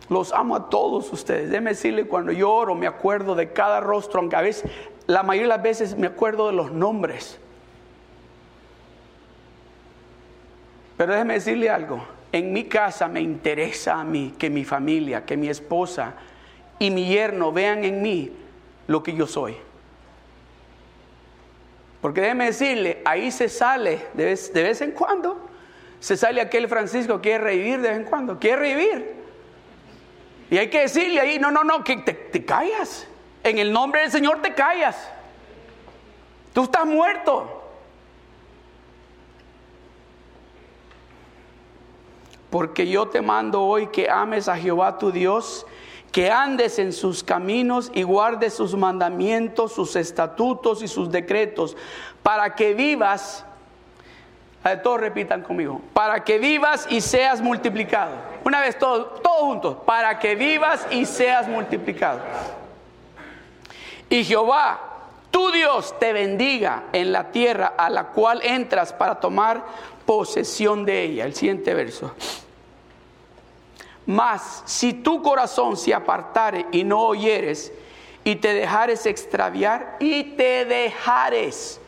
Los 0.09 0.33
amo 0.33 0.55
a 0.55 0.69
todos 0.69 1.11
ustedes. 1.13 1.49
Déjeme 1.49 1.71
decirle, 1.71 2.05
cuando 2.05 2.31
yo 2.31 2.51
oro 2.51 2.75
me 2.75 2.87
acuerdo 2.87 3.35
de 3.35 3.53
cada 3.53 3.79
rostro, 3.79 4.19
aunque 4.19 4.35
a 4.35 4.41
veces, 4.41 4.69
la 5.07 5.23
mayoría 5.23 5.53
de 5.53 5.55
las 5.55 5.63
veces 5.63 5.97
me 5.97 6.07
acuerdo 6.07 6.47
de 6.47 6.53
los 6.53 6.71
nombres. 6.71 7.39
Pero 10.97 11.13
déjeme 11.13 11.35
decirle 11.35 11.69
algo, 11.69 12.03
en 12.31 12.53
mi 12.53 12.65
casa 12.65 13.07
me 13.07 13.21
interesa 13.21 13.99
a 13.99 14.03
mí 14.03 14.33
que 14.37 14.49
mi 14.49 14.65
familia, 14.65 15.25
que 15.25 15.37
mi 15.37 15.49
esposa 15.49 16.13
y 16.79 16.91
mi 16.91 17.07
yerno 17.07 17.51
vean 17.51 17.83
en 17.83 18.01
mí 18.01 18.31
lo 18.87 19.01
que 19.01 19.13
yo 19.13 19.27
soy. 19.27 19.55
Porque 22.01 22.21
déjeme 22.21 22.47
decirle, 22.47 23.01
ahí 23.05 23.31
se 23.31 23.47
sale 23.47 24.07
de 24.13 24.25
vez, 24.25 24.81
en 24.81 24.91
cuando, 24.91 25.49
se 25.99 26.17
sale 26.17 26.41
aquel 26.41 26.67
Francisco 26.67 27.21
quiere 27.21 27.43
revivir 27.43 27.79
de 27.79 27.89
vez 27.89 27.97
en 27.99 28.03
cuando, 28.03 28.39
quiere 28.39 28.57
revivir. 28.57 29.22
Y 30.49 30.57
hay 30.57 30.69
que 30.69 30.81
decirle 30.81 31.19
ahí, 31.19 31.39
no, 31.39 31.51
no, 31.51 31.63
no, 31.63 31.83
que 31.83 31.97
te, 31.97 32.13
te 32.13 32.45
callas. 32.45 33.07
En 33.43 33.57
el 33.57 33.71
nombre 33.71 34.01
del 34.01 34.11
Señor 34.11 34.41
te 34.41 34.53
callas. 34.53 35.09
Tú 36.53 36.63
estás 36.63 36.85
muerto. 36.85 37.61
Porque 42.49 42.87
yo 42.87 43.07
te 43.07 43.21
mando 43.21 43.63
hoy 43.63 43.87
que 43.87 44.09
ames 44.09 44.47
a 44.47 44.55
Jehová 44.55 44.99
tu 44.99 45.11
Dios, 45.11 45.65
que 46.11 46.29
andes 46.29 46.77
en 46.77 46.93
sus 46.93 47.23
caminos 47.23 47.91
y 47.95 48.03
guardes 48.03 48.53
sus 48.53 48.75
mandamientos, 48.75 49.73
sus 49.73 49.95
estatutos 49.95 50.83
y 50.83 50.87
sus 50.87 51.09
decretos, 51.09 51.75
para 52.21 52.53
que 52.53 52.75
vivas 52.75 53.43
todos 54.81 54.99
repitan 54.99 55.41
conmigo. 55.41 55.81
Para 55.93 56.23
que 56.23 56.39
vivas 56.39 56.87
y 56.89 57.01
seas 57.01 57.41
multiplicado. 57.41 58.13
Una 58.43 58.61
vez 58.61 58.77
todos, 58.77 59.21
todos 59.21 59.41
juntos. 59.41 59.77
Para 59.85 60.19
que 60.19 60.35
vivas 60.35 60.85
y 60.91 61.05
seas 61.05 61.47
multiplicado. 61.47 62.21
Y 64.09 64.23
Jehová, 64.23 64.79
tu 65.31 65.51
Dios, 65.51 65.97
te 65.99 66.13
bendiga 66.13 66.83
en 66.93 67.11
la 67.11 67.31
tierra 67.31 67.73
a 67.77 67.89
la 67.89 68.07
cual 68.07 68.41
entras 68.43 68.93
para 68.93 69.19
tomar 69.19 69.65
posesión 70.05 70.85
de 70.85 71.03
ella. 71.03 71.25
El 71.25 71.33
siguiente 71.33 71.73
verso. 71.73 72.13
Mas 74.05 74.63
si 74.65 74.93
tu 74.93 75.21
corazón 75.21 75.77
se 75.77 75.93
apartare 75.93 76.65
y 76.71 76.83
no 76.83 77.01
oyeres, 77.01 77.71
y 78.25 78.35
te 78.35 78.53
dejares 78.53 79.05
extraviar, 79.05 79.97
y 79.99 80.35
te 80.35 80.65
dejares 80.65 81.79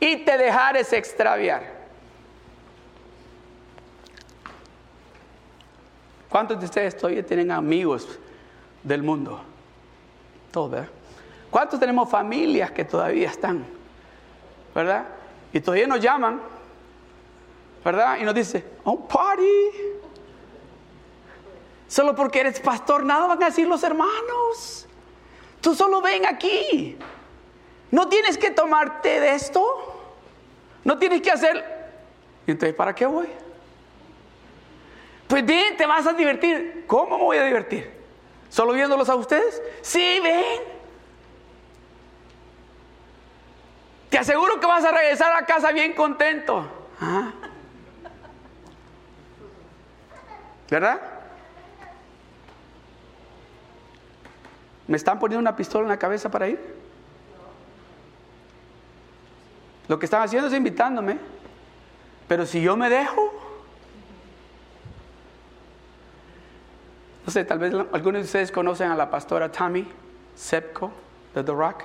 y 0.00 0.16
te 0.24 0.38
dejares 0.38 0.92
extraviar. 0.92 1.78
¿Cuántos 6.30 6.58
de 6.58 6.64
ustedes 6.64 6.96
todavía 6.96 7.24
tienen 7.24 7.50
amigos 7.50 8.18
del 8.82 9.02
mundo? 9.02 9.42
Todos, 10.50 10.70
¿verdad? 10.70 10.88
¿Cuántos 11.50 11.78
tenemos 11.80 12.08
familias 12.08 12.70
que 12.70 12.84
todavía 12.84 13.28
están? 13.28 13.66
¿Verdad? 14.74 15.06
Y 15.52 15.60
todavía 15.60 15.88
nos 15.88 16.00
llaman, 16.00 16.40
¿verdad? 17.84 18.18
Y 18.20 18.22
nos 18.22 18.34
dice, 18.34 18.64
oh, 18.84 19.06
party. 19.06 19.42
Solo 21.88 22.14
porque 22.14 22.40
eres 22.40 22.60
pastor, 22.60 23.04
nada 23.04 23.26
van 23.26 23.42
a 23.42 23.46
decir 23.46 23.66
los 23.66 23.82
hermanos. 23.82 24.86
Tú 25.60 25.74
solo 25.74 26.00
ven 26.00 26.24
aquí. 26.24 26.96
No 27.90 28.08
tienes 28.08 28.38
que 28.38 28.52
tomarte 28.52 29.18
de 29.18 29.34
esto. 29.34 29.89
No 30.84 30.98
tienes 30.98 31.20
que 31.22 31.30
hacer. 31.30 31.64
¿Y 32.46 32.52
entonces 32.52 32.74
para 32.74 32.94
qué 32.94 33.06
voy? 33.06 33.28
Pues 35.28 35.44
bien, 35.44 35.76
te 35.76 35.86
vas 35.86 36.06
a 36.06 36.12
divertir. 36.12 36.84
¿Cómo 36.86 37.18
me 37.18 37.24
voy 37.24 37.36
a 37.38 37.44
divertir? 37.44 37.90
¿Solo 38.48 38.72
viéndolos 38.72 39.08
a 39.08 39.14
ustedes? 39.14 39.62
Sí, 39.80 40.18
ven. 40.22 40.60
Te 44.08 44.18
aseguro 44.18 44.58
que 44.58 44.66
vas 44.66 44.84
a 44.84 44.90
regresar 44.90 45.32
a 45.36 45.46
casa 45.46 45.70
bien 45.70 45.92
contento. 45.92 46.68
¿Ah? 47.00 47.32
¿Verdad? 50.68 51.00
¿Me 54.88 54.96
están 54.96 55.20
poniendo 55.20 55.40
una 55.40 55.54
pistola 55.54 55.84
en 55.84 55.90
la 55.90 55.98
cabeza 55.98 56.28
para 56.28 56.48
ir? 56.48 56.79
Lo 59.90 59.98
que 59.98 60.06
están 60.06 60.22
haciendo 60.22 60.46
es 60.46 60.54
invitándome. 60.54 61.18
Pero 62.28 62.46
si 62.46 62.62
yo 62.62 62.76
me 62.76 62.88
dejo, 62.88 63.32
no 67.26 67.32
sé, 67.32 67.44
tal 67.44 67.58
vez 67.58 67.74
algunos 67.92 68.20
de 68.20 68.26
ustedes 68.26 68.52
conocen 68.52 68.92
a 68.92 68.94
la 68.94 69.10
pastora 69.10 69.50
Tammy 69.50 69.84
Sepko 70.36 70.92
de 71.34 71.42
The 71.42 71.50
Rock. 71.50 71.82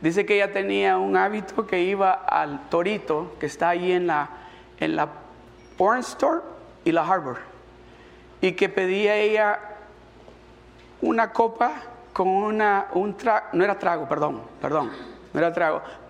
Dice 0.00 0.24
que 0.24 0.36
ella 0.36 0.54
tenía 0.54 0.96
un 0.96 1.18
hábito 1.18 1.66
que 1.66 1.82
iba 1.82 2.12
al 2.12 2.70
Torito, 2.70 3.34
que 3.38 3.44
está 3.44 3.68
ahí 3.68 3.92
en 3.92 4.06
la, 4.06 4.30
en 4.80 4.96
la 4.96 5.10
Orange 5.76 6.08
Store 6.08 6.40
y 6.86 6.92
la 6.92 7.02
Harbor, 7.02 7.36
y 8.40 8.52
que 8.52 8.70
pedía 8.70 9.16
ella 9.16 9.58
una 11.02 11.30
copa 11.30 11.74
con 12.14 12.28
una, 12.28 12.86
un 12.94 13.18
trago, 13.18 13.48
no 13.52 13.64
era 13.64 13.78
trago, 13.78 14.08
perdón, 14.08 14.40
perdón, 14.62 15.17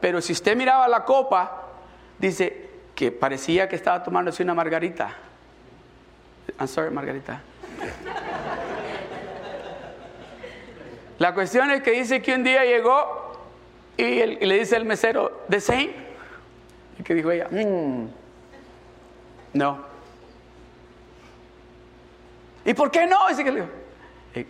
Pero 0.00 0.20
si 0.20 0.32
usted 0.32 0.56
miraba 0.56 0.88
la 0.88 1.04
copa, 1.04 1.64
dice 2.18 2.68
que 2.94 3.12
parecía 3.12 3.68
que 3.68 3.76
estaba 3.76 4.02
tomándose 4.02 4.42
una 4.42 4.54
margarita. 4.54 5.14
I'm 6.58 6.66
sorry, 6.68 6.90
margarita. 6.90 7.40
La 11.18 11.34
cuestión 11.34 11.70
es 11.70 11.82
que 11.82 11.90
dice 11.92 12.22
que 12.22 12.34
un 12.34 12.44
día 12.44 12.64
llegó 12.64 13.32
y, 13.96 14.24
le 14.24 14.58
dice 14.58 14.76
al 14.76 14.84
mesero, 14.84 15.44
¿the 15.48 15.60
same? 15.60 15.92
Y 16.98 17.02
que 17.02 17.14
dijo 17.14 17.30
ella, 17.30 17.48
mm, 17.50 18.06
no. 19.54 19.78
¿Y 22.64 22.74
por 22.74 22.90
qué 22.90 23.06
no? 23.06 23.16
Dice 23.28 23.42
que 23.42 23.50
le 23.50 23.60
dijo, 23.62 23.72
eh, 24.34 24.46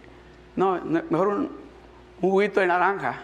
no, 0.56 0.80
mejor 0.82 1.28
un, 1.28 1.58
un 2.20 2.30
juguito 2.30 2.60
de 2.60 2.66
naranja. 2.66 3.20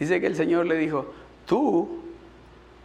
Dice 0.00 0.18
que 0.18 0.26
el 0.26 0.34
Señor 0.34 0.66
le 0.66 0.76
dijo, 0.76 1.12
tú 1.46 2.00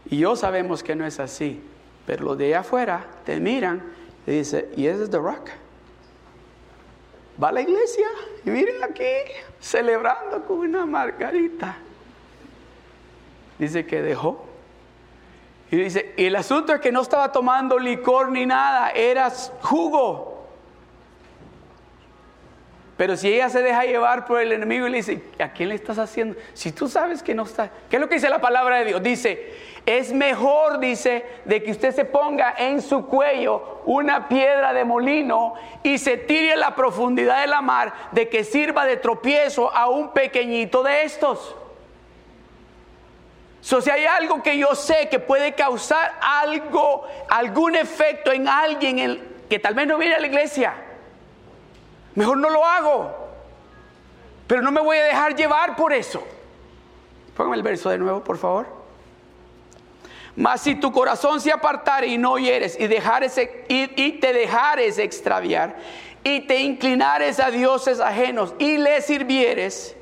y 0.07 0.17
yo 0.17 0.35
sabemos 0.35 0.83
que 0.83 0.95
no 0.95 1.05
es 1.05 1.19
así, 1.19 1.61
pero 2.05 2.25
los 2.25 2.37
de 2.37 2.47
allá 2.47 2.59
afuera 2.59 3.05
te 3.25 3.39
miran 3.39 3.81
y 4.27 4.31
dice, 4.31 4.69
y 4.75 4.85
ese 4.85 5.03
es 5.05 5.09
The 5.09 5.17
Rock. 5.17 5.49
Va 7.41 7.49
a 7.49 7.51
la 7.53 7.61
iglesia 7.61 8.07
y 8.45 8.49
miren 8.49 8.83
aquí, 8.83 9.03
celebrando 9.61 10.43
con 10.45 10.59
una 10.59 10.85
margarita. 10.85 11.77
Dice 13.57 13.85
que 13.85 14.01
dejó. 14.01 14.45
Y 15.71 15.77
dice, 15.77 16.13
y 16.17 16.25
el 16.25 16.35
asunto 16.35 16.73
es 16.73 16.81
que 16.81 16.91
no 16.91 17.01
estaba 17.01 17.31
tomando 17.31 17.79
licor 17.79 18.29
ni 18.29 18.45
nada, 18.45 18.89
era 18.91 19.31
jugo. 19.61 20.34
Pero 22.97 23.17
si 23.17 23.33
ella 23.33 23.49
se 23.49 23.61
deja 23.61 23.83
llevar 23.83 24.25
por 24.25 24.39
el 24.39 24.53
enemigo 24.53 24.87
y 24.87 24.89
le 24.89 24.97
dice, 24.97 25.21
¿a 25.39 25.49
quién 25.49 25.69
le 25.69 25.75
estás 25.75 25.99
haciendo? 25.99 26.39
Si 26.53 26.71
tú 26.71 26.87
sabes 26.87 27.21
que 27.21 27.35
no 27.35 27.43
está, 27.43 27.69
¿qué 27.89 27.97
es 27.97 27.99
lo 27.99 28.07
que 28.07 28.15
dice 28.15 28.29
la 28.29 28.39
palabra 28.39 28.77
de 28.77 28.85
Dios? 28.85 29.03
Dice, 29.03 29.53
es 29.85 30.13
mejor, 30.13 30.79
dice, 30.79 31.25
de 31.43 31.61
que 31.61 31.71
usted 31.71 31.93
se 31.93 32.05
ponga 32.05 32.55
en 32.57 32.81
su 32.81 33.05
cuello 33.05 33.81
una 33.85 34.29
piedra 34.29 34.71
de 34.71 34.85
molino 34.85 35.55
y 35.83 35.97
se 35.97 36.15
tire 36.15 36.53
a 36.53 36.57
la 36.57 36.73
profundidad 36.73 37.41
de 37.41 37.47
la 37.47 37.61
mar, 37.61 37.93
de 38.13 38.29
que 38.29 38.45
sirva 38.45 38.85
de 38.85 38.95
tropiezo 38.95 39.75
a 39.75 39.89
un 39.89 40.13
pequeñito 40.13 40.81
de 40.81 41.03
estos. 41.03 41.53
So, 43.59 43.81
si 43.81 43.89
hay 43.89 44.05
algo 44.05 44.41
que 44.41 44.57
yo 44.57 44.73
sé 44.73 45.09
que 45.09 45.19
puede 45.19 45.53
causar 45.53 46.13
algo, 46.21 47.05
algún 47.27 47.75
efecto 47.75 48.31
en 48.31 48.47
alguien 48.47 49.21
que 49.49 49.59
tal 49.59 49.73
vez 49.73 49.85
no 49.85 49.97
viene 49.97 50.15
a 50.15 50.19
la 50.19 50.27
iglesia, 50.27 50.75
Mejor 52.15 52.37
no 52.37 52.49
lo 52.49 52.65
hago. 52.65 53.25
Pero 54.47 54.61
no 54.61 54.71
me 54.71 54.81
voy 54.81 54.97
a 54.97 55.03
dejar 55.03 55.35
llevar 55.35 55.75
por 55.75 55.93
eso. 55.93 56.23
Póngame 57.35 57.57
el 57.57 57.63
verso 57.63 57.89
de 57.89 57.97
nuevo, 57.97 58.23
por 58.23 58.37
favor. 58.37 58.67
Mas 60.35 60.61
si 60.61 60.75
tu 60.75 60.91
corazón 60.91 61.39
se 61.39 61.51
apartare 61.51 62.07
y 62.07 62.17
no 62.17 62.33
oyeres 62.33 62.77
y, 62.79 62.87
dejares, 62.87 63.37
y, 63.37 63.47
y 63.69 64.19
te 64.19 64.33
dejares 64.33 64.97
extraviar 64.97 65.77
y 66.23 66.41
te 66.41 66.59
inclinares 66.59 67.39
a 67.39 67.51
dioses 67.51 67.99
ajenos 67.99 68.53
y 68.59 68.77
les 68.77 69.05
sirvieres, 69.05 69.95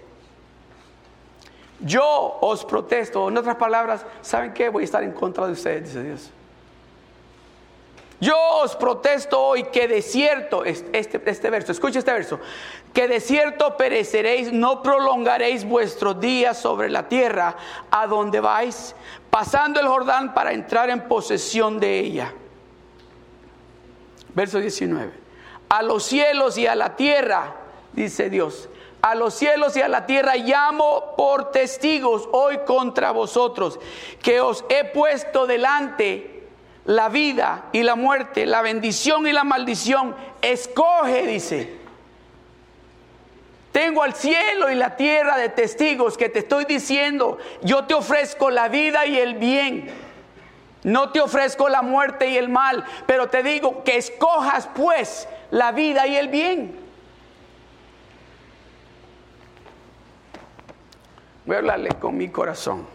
yo 1.79 2.37
os 2.41 2.65
protesto. 2.65 3.29
En 3.29 3.37
otras 3.37 3.57
palabras, 3.57 4.05
¿saben 4.21 4.53
qué? 4.53 4.69
Voy 4.69 4.83
a 4.83 4.85
estar 4.85 5.03
en 5.03 5.11
contra 5.11 5.45
de 5.45 5.53
ustedes, 5.53 5.83
dice 5.83 6.03
Dios. 6.03 6.31
Yo 8.23 8.37
os 8.61 8.77
protesto 8.77 9.37
hoy 9.37 9.63
que 9.63 9.85
de 9.85 10.01
cierto, 10.01 10.63
este, 10.63 11.21
este 11.25 11.49
verso, 11.49 11.73
escucha 11.73 11.99
este 11.99 12.13
verso, 12.13 12.39
que 12.93 13.09
de 13.09 13.19
cierto 13.19 13.75
pereceréis, 13.75 14.53
no 14.53 14.81
prolongaréis 14.81 15.65
vuestros 15.65 16.21
días 16.21 16.57
sobre 16.57 16.89
la 16.89 17.09
tierra 17.09 17.57
a 17.91 18.07
donde 18.07 18.39
vais, 18.39 18.95
pasando 19.29 19.81
el 19.81 19.87
Jordán 19.87 20.33
para 20.33 20.53
entrar 20.53 20.89
en 20.89 21.01
posesión 21.01 21.81
de 21.81 21.99
ella. 21.99 22.33
Verso 24.33 24.59
19. 24.59 25.11
A 25.67 25.83
los 25.83 26.05
cielos 26.05 26.57
y 26.57 26.65
a 26.65 26.75
la 26.75 26.95
tierra, 26.95 27.55
dice 27.91 28.29
Dios, 28.29 28.69
a 29.01 29.15
los 29.15 29.33
cielos 29.33 29.75
y 29.75 29.81
a 29.81 29.89
la 29.89 30.05
tierra 30.05 30.37
llamo 30.37 31.13
por 31.17 31.51
testigos 31.51 32.29
hoy 32.31 32.59
contra 32.59 33.11
vosotros, 33.11 33.81
que 34.21 34.39
os 34.39 34.63
he 34.69 34.85
puesto 34.85 35.45
delante 35.45 36.32
la 36.85 37.09
vida 37.09 37.65
y 37.71 37.83
la 37.83 37.95
muerte, 37.95 38.45
la 38.45 38.61
bendición 38.61 39.27
y 39.27 39.31
la 39.31 39.43
maldición. 39.43 40.15
Escoge, 40.41 41.25
dice. 41.25 41.83
Tengo 43.71 44.03
al 44.03 44.13
cielo 44.13 44.69
y 44.69 44.75
la 44.75 44.95
tierra 44.95 45.37
de 45.37 45.49
testigos 45.49 46.15
que 46.17 46.29
te 46.29 46.39
estoy 46.39 46.65
diciendo, 46.65 47.39
yo 47.63 47.85
te 47.85 47.95
ofrezco 47.95 48.51
la 48.51 48.67
vida 48.67 49.07
y 49.07 49.17
el 49.17 49.35
bien. 49.35 49.89
No 50.83 51.11
te 51.11 51.21
ofrezco 51.21 51.69
la 51.69 51.81
muerte 51.81 52.27
y 52.27 52.37
el 52.37 52.49
mal, 52.49 52.85
pero 53.07 53.29
te 53.29 53.41
digo 53.41 53.83
que 53.83 53.97
escojas 53.97 54.69
pues 54.75 55.27
la 55.49 55.71
vida 55.71 56.05
y 56.05 56.17
el 56.17 56.27
bien. 56.27 56.77
Voy 61.45 61.55
a 61.55 61.59
hablarle 61.59 61.89
con 61.99 62.15
mi 62.15 62.29
corazón. 62.29 62.85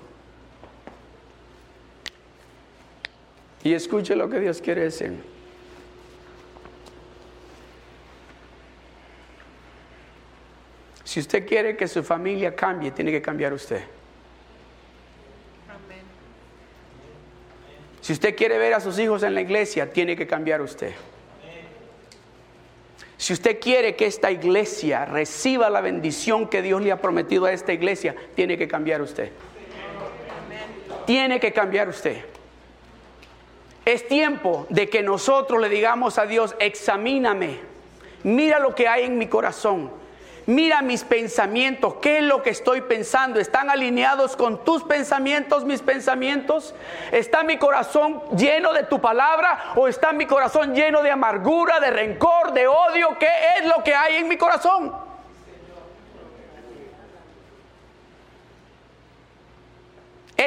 Y 3.65 3.73
escuche 3.75 4.15
lo 4.15 4.29
que 4.29 4.41
Dios 4.41 4.61
quiere 4.61 4.83
decir. 4.83 5.19
Si 11.05 11.21
usted 11.21 11.47
quiere 11.47 11.77
que 11.77 11.89
su 11.89 12.03
familia 12.03 12.55
cambie, 12.55 12.91
tiene 12.91 13.11
que 13.11 13.23
cambiar 13.23 13.53
usted. 13.53 13.83
Si 18.01 18.13
usted 18.13 18.37
quiere 18.37 18.59
ver 18.59 18.75
a 18.75 18.81
sus 18.81 18.99
hijos 18.99 19.23
en 19.23 19.35
la 19.35 19.41
iglesia, 19.41 19.91
tiene 19.91 20.17
que 20.17 20.27
cambiar 20.27 20.61
usted. 20.63 20.93
Si 23.19 23.33
usted 23.33 23.59
quiere 23.59 23.97
que 23.97 24.07
esta 24.07 24.31
iglesia 24.31 25.05
reciba 25.05 25.69
la 25.69 25.81
bendición 25.81 26.49
que 26.49 26.63
Dios 26.63 26.81
le 26.81 26.93
ha 26.93 27.01
prometido 27.01 27.47
a 27.47 27.53
esta 27.53 27.73
iglesia, 27.73 28.15
tiene 28.35 28.57
que 28.57 28.69
cambiar 28.69 29.03
usted. 29.03 29.33
Tiene 31.05 31.41
que 31.41 31.53
cambiar 31.53 31.89
usted. 31.89 32.23
Es 33.89 34.07
tiempo 34.07 34.67
de 34.69 34.91
que 34.91 35.03
nosotros 35.03 35.59
le 35.63 35.71
digamos 35.71 36.19
a 36.19 36.27
Dios, 36.27 36.55
examíname, 36.59 37.59
mira 38.23 38.59
lo 38.59 38.75
que 38.75 38.87
hay 38.87 39.05
en 39.05 39.17
mi 39.17 39.29
corazón, 39.29 39.91
mira 40.45 40.83
mis 40.83 41.05
pensamientos, 41.05 41.95
qué 42.03 42.19
es 42.19 42.25
lo 42.25 42.43
que 42.43 42.51
estoy 42.51 42.83
pensando, 42.83 43.41
¿están 43.41 43.71
alineados 43.71 44.37
con 44.37 44.63
tus 44.63 44.85
pensamientos, 44.85 45.65
mis 45.65 45.81
pensamientos? 45.81 46.75
¿Está 47.13 47.45
mi 47.45 47.57
corazón 47.57 48.21
lleno 48.37 48.75
de 48.75 48.83
tu 48.83 49.01
palabra 49.01 49.73
o 49.75 49.89
está 49.89 50.13
mi 50.13 50.27
corazón 50.27 50.75
lleno 50.75 51.03
de 51.03 51.11
amargura, 51.11 51.81
de 51.81 51.91
rencor, 51.91 52.53
de 52.53 52.69
odio? 52.69 53.17
¿Qué 53.19 53.31
es 53.57 53.65
lo 53.65 53.83
que 53.83 53.95
hay 53.95 54.17
en 54.17 54.29
mi 54.29 54.37
corazón? 54.37 55.08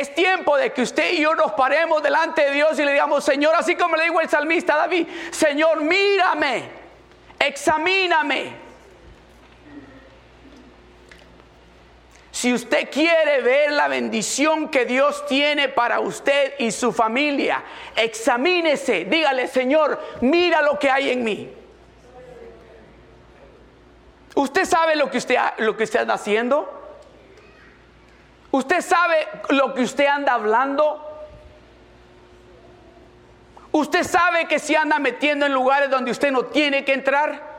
Es 0.02 0.16
tiempo 0.16 0.58
de 0.58 0.74
que 0.74 0.82
usted 0.82 1.14
y 1.14 1.22
yo 1.22 1.36
nos 1.36 1.52
paremos 1.52 2.02
delante 2.02 2.42
de 2.42 2.54
Dios 2.54 2.80
y 2.80 2.84
le 2.84 2.94
digamos, 2.94 3.24
Señor, 3.24 3.54
así 3.56 3.76
como 3.76 3.96
le 3.96 4.06
digo 4.06 4.20
el 4.20 4.28
salmista 4.28 4.76
David, 4.76 5.06
Señor, 5.30 5.82
mírame, 5.82 6.64
examíname. 7.38 8.52
Si 12.32 12.52
usted 12.52 12.90
quiere 12.90 13.44
ver 13.44 13.74
la 13.74 13.88
bendición 13.88 14.70
que 14.70 14.86
Dios 14.86 15.24
tiene 15.28 15.70
para 15.70 16.00
usted 16.00 16.56
y 16.58 16.72
su 16.72 16.92
familia, 16.92 17.64
examínese, 17.96 19.06
dígale, 19.06 19.48
Señor, 19.48 20.02
mira 20.22 20.64
lo 20.64 20.80
que 20.80 20.90
hay 20.90 21.12
en 21.12 21.24
mí. 21.24 21.54
¿Usted 24.34 24.66
sabe 24.66 24.96
lo 24.96 25.12
que 25.12 25.20
usted, 25.20 25.38
lo 25.60 25.78
que 25.78 25.84
usted 25.84 26.00
anda 26.00 26.16
haciendo? 26.16 26.81
¿Usted 28.52 28.82
sabe 28.82 29.28
lo 29.50 29.74
que 29.74 29.82
usted 29.82 30.06
anda 30.06 30.34
hablando? 30.34 31.08
¿Usted 33.72 34.04
sabe 34.04 34.48
que 34.48 34.60
se 34.60 34.76
anda 34.76 35.00
metiendo 35.00 35.46
en 35.46 35.54
lugares 35.54 35.90
donde 35.90 36.12
usted 36.12 36.32
no 36.32 36.46
tiene 36.46 36.84
que 36.84 36.94
entrar? 36.94 37.50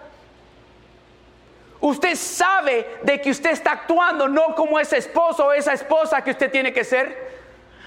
Usted 1.81 2.15
sabe 2.15 2.99
de 3.03 3.21
que 3.21 3.31
usted 3.31 3.51
está 3.51 3.73
actuando 3.73 4.29
no 4.29 4.55
como 4.55 4.79
ese 4.79 4.99
esposo 4.99 5.47
o 5.47 5.53
esa 5.53 5.73
esposa 5.73 6.23
que 6.23 6.33
usted 6.33 6.51
tiene 6.51 6.73
que 6.73 6.85
ser. 6.85 7.33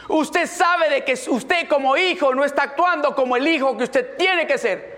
Usted 0.10 0.48
sabe 0.48 0.90
de 0.90 1.04
que 1.04 1.14
usted 1.28 1.68
como 1.68 1.96
hijo 1.96 2.34
no 2.34 2.44
está 2.44 2.64
actuando 2.64 3.16
como 3.16 3.36
el 3.36 3.48
hijo 3.48 3.78
que 3.78 3.84
usted 3.84 4.18
tiene 4.18 4.48
que 4.48 4.58
ser. 4.58 4.96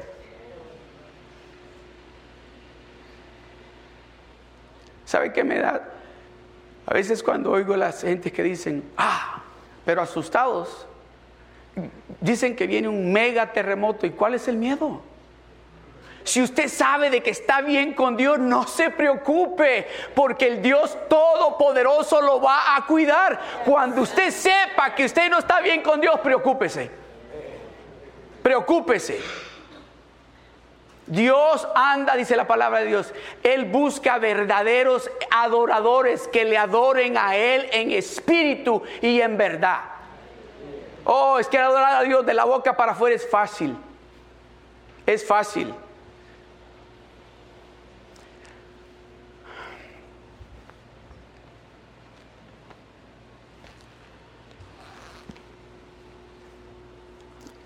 ¿Sabe 5.05 5.31
qué 5.31 5.43
me 5.43 5.59
da? 5.59 5.96
A 6.87 6.93
veces 6.93 7.21
cuando 7.21 7.51
oigo 7.51 7.73
a 7.73 7.77
las 7.77 8.01
gentes 8.01 8.31
que 8.31 8.41
dicen, 8.41 8.81
ah, 8.95 9.43
pero 9.85 10.01
asustados, 10.01 10.87
dicen 12.21 12.55
que 12.55 12.65
viene 12.65 12.87
un 12.87 13.11
mega 13.11 13.51
terremoto. 13.51 14.07
¿Y 14.07 14.11
cuál 14.11 14.35
es 14.35 14.47
el 14.47 14.55
miedo? 14.55 15.01
Si 16.23 16.41
usted 16.41 16.69
sabe 16.69 17.09
de 17.09 17.21
que 17.21 17.29
está 17.29 17.61
bien 17.61 17.93
con 17.93 18.15
Dios, 18.15 18.39
no 18.39 18.65
se 18.67 18.89
preocupe, 18.89 19.87
porque 20.15 20.47
el 20.47 20.61
Dios 20.61 20.97
Todopoderoso 21.09 22.21
lo 22.21 22.41
va 22.41 22.75
a 22.75 22.85
cuidar. 22.85 23.39
Cuando 23.65 24.01
usted 24.01 24.31
sepa 24.31 24.95
que 24.95 25.05
usted 25.05 25.29
no 25.29 25.39
está 25.39 25.59
bien 25.59 25.81
con 25.81 25.99
Dios, 25.99 26.17
preocúpese. 26.21 26.89
Preocúpese. 28.41 29.19
Dios 31.07 31.65
anda, 31.73 32.15
dice 32.15 32.35
la 32.35 32.45
palabra 32.45 32.79
de 32.79 32.87
Dios. 32.87 33.13
Él 33.41 33.65
busca 33.65 34.19
verdaderos 34.19 35.09
adoradores 35.31 36.27
que 36.27 36.43
le 36.43 36.57
adoren 36.57 37.17
a 37.17 37.35
Él 37.37 37.69
en 37.71 37.91
espíritu 37.91 38.83
y 39.01 39.21
en 39.21 39.37
verdad. 39.37 39.79
Oh, 41.05 41.39
es 41.39 41.47
que 41.47 41.57
adorar 41.57 41.95
a 41.95 42.03
Dios 42.03 42.25
de 42.25 42.33
la 42.33 42.43
boca 42.43 42.75
para 42.75 42.91
afuera 42.91 43.15
es 43.15 43.29
fácil. 43.29 43.77
Es 45.05 45.25
fácil. 45.25 45.73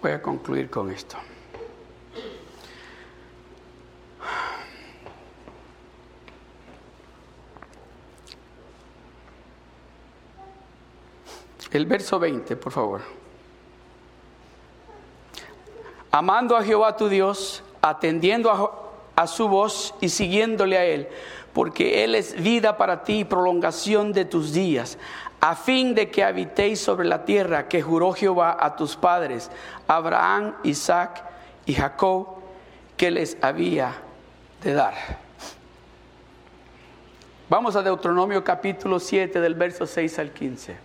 Voy 0.03 0.11
a 0.11 0.21
concluir 0.21 0.69
con 0.69 0.91
esto. 0.91 1.17
El 11.71 11.85
verso 11.85 12.19
20, 12.19 12.55
por 12.57 12.71
favor. 12.71 13.01
Amando 16.11 16.57
a 16.57 16.63
Jehová 16.63 16.97
tu 16.97 17.07
Dios, 17.07 17.63
atendiendo 17.81 18.51
a, 19.15 19.27
su 19.27 19.47
voz 19.47 19.93
y 20.01 20.09
siguiéndole 20.09 20.77
a 20.77 20.83
Él, 20.83 21.07
porque 21.53 22.03
Él 22.03 22.15
es 22.15 22.41
vida 22.41 22.75
para 22.75 23.03
ti 23.03 23.19
y 23.19 23.23
prolongación 23.23 24.11
de 24.11 24.25
tus 24.25 24.51
días, 24.51 24.97
a 25.39 25.55
fin 25.55 25.95
de 25.95 26.11
que 26.11 26.23
habitéis 26.23 26.81
sobre 26.81 27.07
la 27.07 27.23
tierra 27.23 27.69
que 27.69 27.81
juró 27.81 28.11
Jehová 28.11 28.57
a 28.59 28.75
tus 28.75 28.97
padres, 28.97 29.49
Abraham, 29.87 30.55
Isaac 30.63 31.23
y 31.65 31.73
Jacob, 31.73 32.27
que 32.97 33.11
les 33.11 33.37
había 33.41 33.93
de 34.61 34.73
dar. 34.73 34.93
Vamos 37.49 37.75
a 37.75 37.83
Deuteronomio 37.83 38.43
capítulo 38.43 38.99
7 38.99 39.39
del 39.39 39.55
verso 39.55 39.85
6 39.85 40.19
al 40.19 40.31
15. 40.31 40.77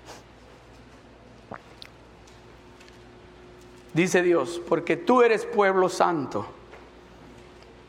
Dice 3.97 4.21
Dios, 4.21 4.61
porque 4.69 4.97
tú 4.97 5.23
eres 5.23 5.47
pueblo 5.47 5.89
santo 5.89 6.45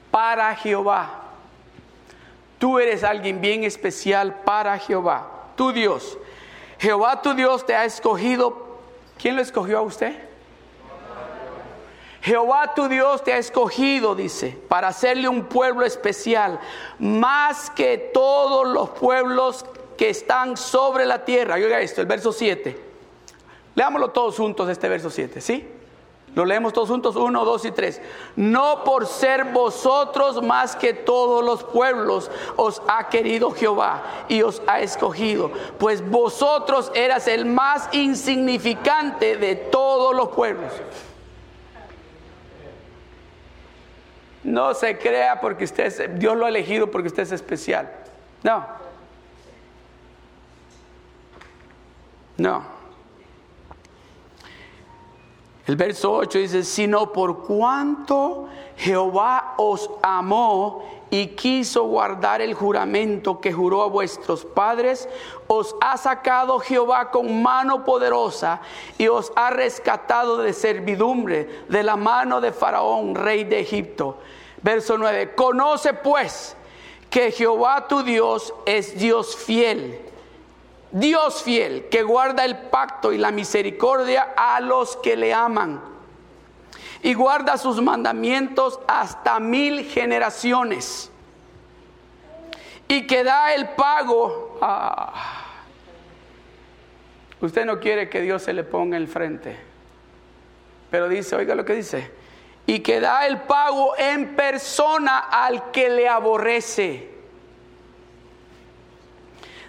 para 0.10 0.56
Jehová. 0.56 1.24
Tú 2.58 2.80
eres 2.80 3.04
alguien 3.04 3.42
bien 3.42 3.66
especial 3.66 4.40
para 4.46 4.80
Jehová, 4.80 5.52
tu 5.58 5.74
Dios. 5.74 6.18
Jehová 6.80 7.22
tu 7.22 7.34
Dios 7.34 7.66
te 7.66 7.76
ha 7.76 7.84
escogido 7.84 8.68
¿Quién 9.18 9.36
lo 9.36 9.42
escogió 9.42 9.80
a 9.80 9.82
usted? 9.82 10.16
Jehová 12.22 12.74
tu 12.74 12.88
Dios 12.88 13.22
te 13.24 13.34
ha 13.34 13.38
escogido, 13.38 14.16
dice, 14.16 14.58
para 14.70 14.90
hacerle 14.90 15.28
un 15.28 15.46
pueblo 15.46 15.86
especial, 15.86 16.60
más 17.00 17.70
que 17.70 17.98
todos 18.14 18.66
los 18.66 18.92
pueblos 18.92 19.66
que 19.98 20.10
están 20.10 20.56
sobre 20.56 21.06
la 21.06 21.26
tierra. 21.26 21.56
Oiga 21.56 21.82
esto, 21.82 22.00
el 22.00 22.08
verso 22.08 22.32
7. 22.32 22.88
Leámoslo 23.76 24.12
todos 24.12 24.38
juntos, 24.38 24.70
este 24.70 24.88
verso 24.88 25.10
7, 25.10 25.42
¿sí? 25.42 25.68
Lo 26.38 26.46
leemos 26.46 26.72
todos 26.72 26.90
juntos, 26.90 27.16
1, 27.16 27.46
2 27.46 27.66
y 27.66 27.72
3. 27.72 28.00
No 28.36 28.84
por 28.84 29.08
ser 29.08 29.46
vosotros 29.46 30.44
más 30.44 30.76
que 30.76 30.94
todos 30.94 31.44
los 31.44 31.64
pueblos 31.64 32.30
os 32.56 32.80
ha 32.88 33.10
querido 33.10 33.50
Jehová 33.50 34.04
y 34.28 34.44
os 34.44 34.62
ha 34.68 34.80
escogido, 34.82 35.50
pues 35.80 36.08
vosotros 36.08 36.92
eras 36.94 37.28
el 37.28 37.46
más 37.46 37.90
insignificante 37.92 39.36
de 39.38 39.56
todos 39.56 40.16
los 40.16 40.30
pueblos. 40.30 40.72
No 44.44 44.76
se 44.76 45.00
crea 45.00 45.42
porque 45.42 45.64
usted 45.64 45.86
es, 45.88 46.20
Dios 46.20 46.38
lo 46.38 46.46
ha 46.46 46.50
elegido 46.50 46.92
porque 46.92 47.08
usted 47.08 47.24
es 47.24 47.32
especial. 47.32 47.92
No. 48.44 48.64
No. 52.38 52.77
El 55.68 55.76
verso 55.76 56.14
8 56.14 56.40
dice, 56.40 56.64
sino 56.64 57.12
por 57.12 57.44
cuanto 57.44 58.48
Jehová 58.78 59.56
os 59.58 59.90
amó 60.02 60.86
y 61.10 61.28
quiso 61.28 61.84
guardar 61.84 62.42
el 62.42 62.54
juramento 62.54 63.42
que 63.42 63.52
juró 63.52 63.84
a 63.84 63.88
vuestros 63.88 64.46
padres, 64.46 65.10
os 65.48 65.76
ha 65.82 65.98
sacado 65.98 66.60
Jehová 66.60 67.12
con 67.12 67.42
mano 67.42 67.84
poderosa 67.84 68.62
y 68.98 69.10
os 69.10 69.34
ha 69.36 69.50
rescatado 69.50 70.38
de 70.38 70.54
servidumbre 70.54 71.66
de 71.68 71.84
la 71.84 71.98
mano 71.98 72.40
de 72.40 72.54
Faraón, 72.54 73.14
rey 73.14 73.44
de 73.44 73.60
Egipto. 73.60 74.20
Verso 74.62 74.98
9, 74.98 75.36
conoce 75.36 75.94
pues 75.94 76.56
que 77.10 77.32
Jehová 77.32 77.88
tu 77.90 78.04
Dios 78.04 78.54
es 78.66 78.98
Dios 78.98 79.36
fiel. 79.36 80.07
Dios 80.92 81.44
fiel, 81.44 81.88
que 81.90 82.04
guarda 82.04 82.46
el 82.46 82.58
pacto 82.58 83.12
y 83.12 83.18
la 83.18 83.32
misericordia 83.32 84.34
a 84.36 84.60
los 84.62 84.96
que 84.98 85.18
le 85.18 85.34
aman 85.34 85.82
y 87.02 87.14
guarda 87.14 87.58
sus 87.58 87.82
mandamientos 87.82 88.80
hasta 88.88 89.40
mil 89.40 89.86
generaciones 89.86 91.12
y 92.88 93.06
que 93.06 93.24
da 93.24 93.54
el 93.54 93.70
pago. 93.70 94.60
Usted 97.42 97.66
no 97.66 97.80
quiere 97.80 98.10
que 98.10 98.22
Dios 98.22 98.44
se 98.44 98.54
le 98.54 98.64
ponga 98.64 98.98
el 98.98 99.08
frente, 99.08 99.58
pero 100.90 101.08
dice, 101.08 101.36
oiga 101.36 101.54
lo 101.54 101.66
que 101.66 101.74
dice, 101.74 102.12
y 102.66 102.80
que 102.80 103.00
da 103.00 103.28
el 103.28 103.42
pago 103.42 103.94
en 103.98 104.36
persona 104.36 105.20
al 105.20 105.72
que 105.72 105.90
le 105.90 106.10
aborrece, 106.10 107.17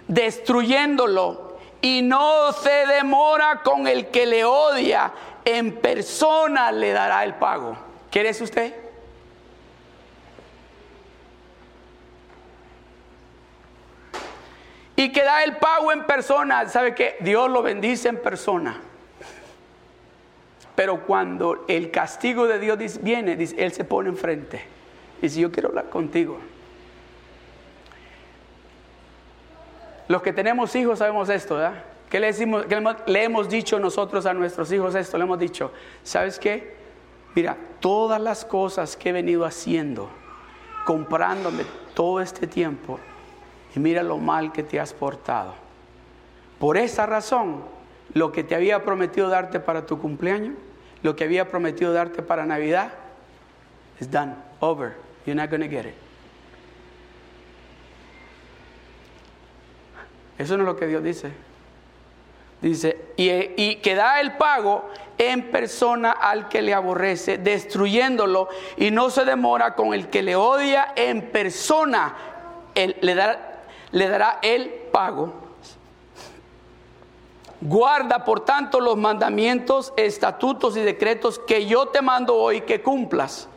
destruyéndolo, 0.09 1.57
y 1.81 2.01
no 2.01 2.51
se 2.51 2.85
demora 2.87 3.61
con 3.63 3.87
el 3.87 4.07
que 4.07 4.25
le 4.25 4.43
odia, 4.43 5.13
en 5.45 5.77
persona 5.77 6.73
le 6.73 6.91
dará 6.91 7.23
el 7.23 7.35
pago. 7.35 7.77
¿Quiere 8.11 8.31
usted? 8.31 8.75
Y 14.97 15.13
que 15.13 15.23
da 15.23 15.43
el 15.43 15.55
pago 15.55 15.93
en 15.93 16.05
persona. 16.05 16.67
¿Sabe 16.67 16.93
qué? 16.93 17.15
Dios 17.21 17.49
lo 17.49 17.61
bendice 17.61 18.09
en 18.09 18.21
persona. 18.21 18.81
Pero 20.75 21.05
cuando 21.05 21.63
el 21.69 21.91
castigo 21.91 22.47
de 22.47 22.59
Dios 22.59 23.01
viene, 23.01 23.37
Él 23.57 23.71
se 23.71 23.85
pone 23.85 24.09
enfrente. 24.09 24.65
Y 25.19 25.23
dice, 25.23 25.39
yo 25.39 25.51
quiero 25.51 25.69
hablar 25.69 25.89
contigo. 25.89 26.39
Los 30.09 30.23
que 30.23 30.33
tenemos 30.33 30.75
hijos 30.75 30.97
sabemos 30.99 31.29
esto, 31.29 31.55
¿verdad? 31.55 31.83
¿Qué 32.09 32.19
le, 32.19 32.27
decimos, 32.27 32.65
le 33.05 33.23
hemos 33.23 33.47
dicho 33.47 33.79
nosotros 33.79 34.25
a 34.25 34.33
nuestros 34.33 34.71
hijos 34.71 34.95
esto? 34.95 35.19
Le 35.19 35.23
hemos 35.23 35.37
dicho, 35.37 35.71
¿sabes 36.01 36.39
qué? 36.39 36.75
Mira, 37.35 37.55
todas 37.79 38.19
las 38.19 38.43
cosas 38.43 38.97
que 38.97 39.09
he 39.09 39.11
venido 39.11 39.45
haciendo, 39.45 40.09
comprándome 40.83 41.63
todo 41.93 42.21
este 42.21 42.47
tiempo, 42.47 42.99
y 43.75 43.79
mira 43.79 44.01
lo 44.01 44.17
mal 44.17 44.51
que 44.51 44.63
te 44.63 44.79
has 44.79 44.93
portado. 44.93 45.53
Por 46.57 46.77
esa 46.77 47.05
razón, 47.05 47.61
lo 48.15 48.31
que 48.31 48.43
te 48.43 48.55
había 48.55 48.83
prometido 48.83 49.29
darte 49.29 49.59
para 49.59 49.85
tu 49.85 49.99
cumpleaños, 49.99 50.55
lo 51.03 51.15
que 51.15 51.25
había 51.25 51.47
prometido 51.49 51.93
darte 51.93 52.23
para 52.23 52.47
Navidad, 52.47 52.93
es 53.99 54.09
done, 54.09 54.33
over. 54.59 54.95
You're 55.27 55.39
not 55.39 55.51
going 55.51 55.61
to 55.61 55.69
get 55.69 55.85
it. 55.85 56.08
Eso 60.39 60.55
no 60.55 60.63
es 60.63 60.67
lo 60.67 60.75
que 60.77 60.87
Dios 60.87 61.03
dice. 61.03 61.31
Dice, 62.61 63.13
y, 63.17 63.75
que 63.75 63.93
da 63.93 64.19
el 64.21 64.37
pago 64.37 64.89
en 65.17 65.51
persona 65.51 66.11
al 66.11 66.47
que 66.47 66.61
le 66.61 66.73
aborrece, 66.73 67.37
destruyéndolo, 67.37 68.47
y 68.77 68.89
no 68.89 69.09
se 69.09 69.25
demora 69.25 69.75
con 69.75 69.93
el 69.93 70.09
que 70.09 70.23
le 70.23 70.35
odia 70.37 70.93
en 70.95 71.29
persona, 71.29 72.15
le, 72.73 73.15
dará, 73.15 73.63
le 73.91 74.07
dará 74.07 74.39
el 74.41 74.69
pago. 74.91 75.33
Guarda, 77.61 78.23
por 78.23 78.45
tanto, 78.45 78.79
los 78.79 78.95
mandamientos, 78.95 79.93
estatutos 79.97 80.77
y 80.77 80.81
decretos 80.81 81.37
que 81.39 81.65
yo 81.65 81.87
te 81.87 82.01
mando 82.01 82.35
hoy 82.35 82.61
que 82.61 82.81
cumplas. 82.81 83.49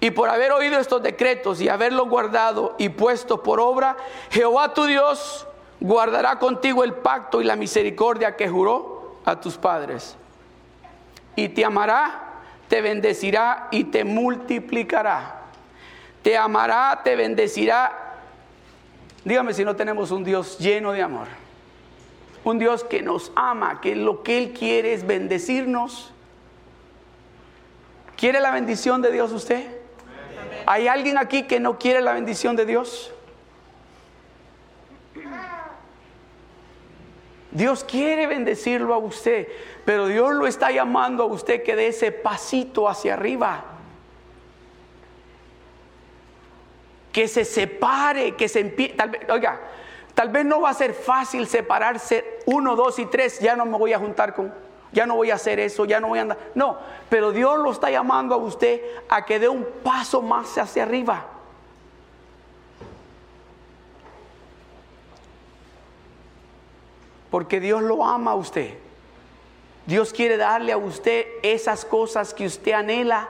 Y 0.00 0.10
por 0.10 0.30
haber 0.30 0.52
oído 0.52 0.78
estos 0.78 1.02
decretos 1.02 1.60
y 1.60 1.68
haberlos 1.68 2.08
guardado 2.08 2.74
y 2.78 2.88
puesto 2.88 3.42
por 3.42 3.60
obra, 3.60 3.96
Jehová 4.30 4.72
tu 4.72 4.84
Dios 4.84 5.46
guardará 5.84 6.38
contigo 6.38 6.82
el 6.82 6.94
pacto 6.94 7.42
y 7.42 7.44
la 7.44 7.56
misericordia 7.56 8.36
que 8.36 8.48
juró 8.48 9.18
a 9.22 9.38
tus 9.38 9.58
padres. 9.58 10.16
Y 11.36 11.50
te 11.50 11.62
amará, 11.62 12.40
te 12.68 12.80
bendecirá 12.80 13.68
y 13.70 13.84
te 13.84 14.02
multiplicará. 14.02 15.42
Te 16.22 16.38
amará, 16.38 17.02
te 17.04 17.16
bendecirá. 17.16 18.14
Dígame 19.26 19.52
si 19.52 19.62
no 19.62 19.76
tenemos 19.76 20.10
un 20.10 20.24
Dios 20.24 20.58
lleno 20.58 20.92
de 20.92 21.02
amor. 21.02 21.26
Un 22.44 22.58
Dios 22.58 22.82
que 22.82 23.02
nos 23.02 23.30
ama, 23.36 23.82
que 23.82 23.94
lo 23.94 24.22
que 24.22 24.38
Él 24.38 24.54
quiere 24.54 24.94
es 24.94 25.06
bendecirnos. 25.06 26.14
¿Quiere 28.16 28.40
la 28.40 28.52
bendición 28.52 29.02
de 29.02 29.12
Dios 29.12 29.32
usted? 29.32 29.66
¿Hay 30.64 30.88
alguien 30.88 31.18
aquí 31.18 31.42
que 31.42 31.60
no 31.60 31.78
quiere 31.78 32.00
la 32.00 32.14
bendición 32.14 32.56
de 32.56 32.64
Dios? 32.64 33.12
Dios 37.54 37.84
quiere 37.84 38.26
bendecirlo 38.26 38.92
a 38.94 38.98
usted, 38.98 39.46
pero 39.84 40.08
Dios 40.08 40.34
lo 40.34 40.48
está 40.48 40.72
llamando 40.72 41.22
a 41.22 41.26
usted 41.26 41.62
que 41.62 41.76
dé 41.76 41.86
ese 41.86 42.10
pasito 42.10 42.88
hacia 42.88 43.14
arriba. 43.14 43.64
Que 47.12 47.28
se 47.28 47.44
separe, 47.44 48.34
que 48.34 48.48
se 48.48 48.58
empiece. 48.58 48.96
Oiga, 49.30 49.60
tal 50.14 50.30
vez 50.30 50.44
no 50.44 50.62
va 50.62 50.70
a 50.70 50.74
ser 50.74 50.94
fácil 50.94 51.46
separarse 51.46 52.40
uno, 52.46 52.74
dos 52.74 52.98
y 52.98 53.06
tres. 53.06 53.38
Ya 53.38 53.54
no 53.54 53.64
me 53.66 53.78
voy 53.78 53.92
a 53.92 54.00
juntar 54.00 54.34
con, 54.34 54.52
ya 54.90 55.06
no 55.06 55.14
voy 55.14 55.30
a 55.30 55.36
hacer 55.36 55.60
eso, 55.60 55.84
ya 55.84 56.00
no 56.00 56.08
voy 56.08 56.18
a 56.18 56.22
andar. 56.22 56.38
No, 56.56 56.78
pero 57.08 57.30
Dios 57.30 57.56
lo 57.60 57.70
está 57.70 57.88
llamando 57.88 58.34
a 58.34 58.38
usted 58.38 58.82
a 59.08 59.24
que 59.24 59.38
dé 59.38 59.48
un 59.48 59.64
paso 59.84 60.22
más 60.22 60.58
hacia 60.58 60.82
arriba. 60.82 61.33
Porque 67.34 67.58
Dios 67.58 67.82
lo 67.82 68.06
ama 68.06 68.30
a 68.30 68.34
usted. 68.36 68.78
Dios 69.86 70.12
quiere 70.12 70.36
darle 70.36 70.70
a 70.70 70.76
usted 70.76 71.26
esas 71.42 71.84
cosas 71.84 72.32
que 72.32 72.46
usted 72.46 72.70
anhela. 72.70 73.28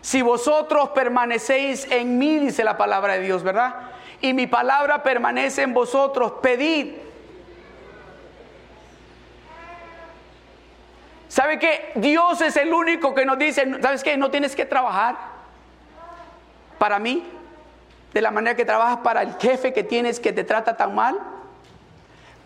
Si 0.00 0.20
vosotros 0.20 0.88
permanecéis 0.88 1.88
en 1.92 2.18
mí, 2.18 2.40
dice 2.40 2.64
la 2.64 2.76
palabra 2.76 3.12
de 3.12 3.20
Dios, 3.20 3.44
¿verdad? 3.44 3.92
Y 4.20 4.34
mi 4.34 4.48
palabra 4.48 5.04
permanece 5.04 5.62
en 5.62 5.72
vosotros, 5.72 6.32
pedid. 6.42 6.94
¿Sabe 11.28 11.60
que 11.60 11.92
Dios 11.94 12.40
es 12.40 12.56
el 12.56 12.74
único 12.74 13.14
que 13.14 13.24
nos 13.24 13.38
dice, 13.38 13.80
¿sabes 13.80 14.02
qué? 14.02 14.16
No 14.16 14.32
tienes 14.32 14.56
que 14.56 14.66
trabajar 14.66 15.16
para 16.78 16.98
mí 16.98 17.39
de 18.12 18.20
la 18.20 18.30
manera 18.30 18.56
que 18.56 18.64
trabajas 18.64 18.98
para 18.98 19.22
el 19.22 19.34
jefe 19.34 19.72
que 19.72 19.84
tienes 19.84 20.20
que 20.20 20.32
te 20.32 20.44
trata 20.44 20.76
tan 20.76 20.94
mal. 20.94 21.18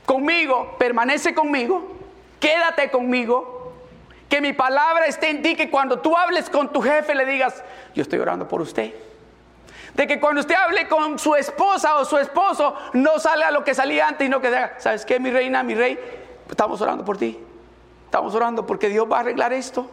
Conmigo, 0.07 0.77
permanece 0.79 1.35
conmigo, 1.35 1.83
quédate 2.39 2.91
conmigo, 2.91 3.73
que 4.29 4.41
mi 4.41 4.53
palabra 4.53 5.07
esté 5.07 5.31
en 5.31 5.43
ti, 5.43 5.55
que 5.55 5.71
cuando 5.71 6.01
tú 6.01 6.17
hables 6.17 6.51
con 6.51 6.73
tu 6.73 6.83
jefe 6.83 7.15
le 7.15 7.25
digas, 7.25 7.63
yo 7.95 8.03
estoy 8.03 8.19
orando 8.19 8.49
por 8.49 8.61
usted. 8.61 8.93
De 9.95 10.07
que 10.07 10.19
cuando 10.19 10.41
usted 10.41 10.57
hable 10.57 10.89
con 10.89 11.19
su 11.19 11.37
esposa 11.37 11.97
o 11.97 12.05
su 12.05 12.19
esposo, 12.19 12.75
no 12.95 13.19
salga 13.19 13.51
lo 13.51 13.63
que 13.63 13.75
salía 13.75 14.09
antes 14.09 14.27
y 14.27 14.31
no 14.31 14.41
que 14.41 14.49
diga, 14.49 14.75
¿sabes 14.79 15.05
qué, 15.05 15.21
mi 15.21 15.31
reina, 15.31 15.63
mi 15.63 15.75
rey? 15.75 15.99
Estamos 16.51 16.81
orando 16.81 17.05
por 17.05 17.17
ti. 17.17 17.39
Estamos 18.07 18.35
orando 18.35 18.67
porque 18.67 18.89
Dios 18.89 19.07
va 19.11 19.19
a 19.19 19.21
arreglar 19.21 19.53
esto. 19.53 19.89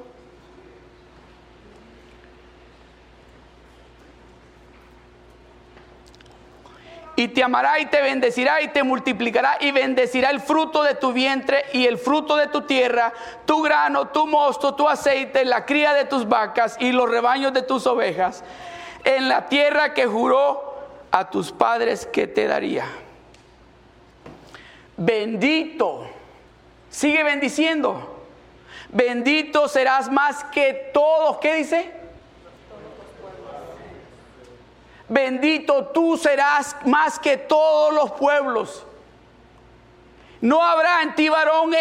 Y 7.21 7.27
te 7.27 7.43
amará 7.43 7.79
y 7.79 7.85
te 7.85 8.01
bendecirá 8.01 8.63
y 8.63 8.69
te 8.69 8.81
multiplicará 8.81 9.57
y 9.59 9.69
bendecirá 9.71 10.31
el 10.31 10.39
fruto 10.39 10.81
de 10.81 10.95
tu 10.95 11.13
vientre 11.13 11.65
y 11.71 11.85
el 11.85 11.99
fruto 11.99 12.35
de 12.35 12.47
tu 12.47 12.61
tierra, 12.61 13.13
tu 13.45 13.61
grano, 13.61 14.07
tu 14.07 14.25
mosto, 14.25 14.73
tu 14.73 14.89
aceite, 14.89 15.45
la 15.45 15.63
cría 15.63 15.93
de 15.93 16.05
tus 16.05 16.27
vacas 16.27 16.77
y 16.79 16.91
los 16.91 17.07
rebaños 17.07 17.53
de 17.53 17.61
tus 17.61 17.85
ovejas, 17.85 18.43
en 19.03 19.29
la 19.29 19.47
tierra 19.49 19.93
que 19.93 20.07
juró 20.07 20.73
a 21.11 21.29
tus 21.29 21.51
padres 21.51 22.07
que 22.07 22.25
te 22.25 22.47
daría. 22.47 22.85
Bendito, 24.97 26.07
sigue 26.89 27.21
bendiciendo. 27.21 28.17
Bendito 28.89 29.67
serás 29.67 30.11
más 30.11 30.43
que 30.45 30.89
todos. 30.91 31.37
¿Qué 31.37 31.53
dice? 31.53 32.00
Bendito 35.11 35.87
tú 35.87 36.17
serás 36.17 36.75
más 36.85 37.19
que 37.19 37.35
todos 37.35 37.93
los 37.93 38.13
pueblos. 38.13 38.85
No 40.39 40.63
habrá 40.63 41.03
en 41.03 41.13
ti 41.15 41.27
varón 41.27 41.71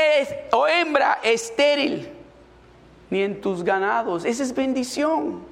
o 0.53 0.67
hembra 0.67 1.21
estéril, 1.23 2.13
ni 3.09 3.23
en 3.23 3.41
tus 3.41 3.63
ganados. 3.63 4.25
Esa 4.25 4.43
es 4.43 4.53
bendición. 4.53 5.47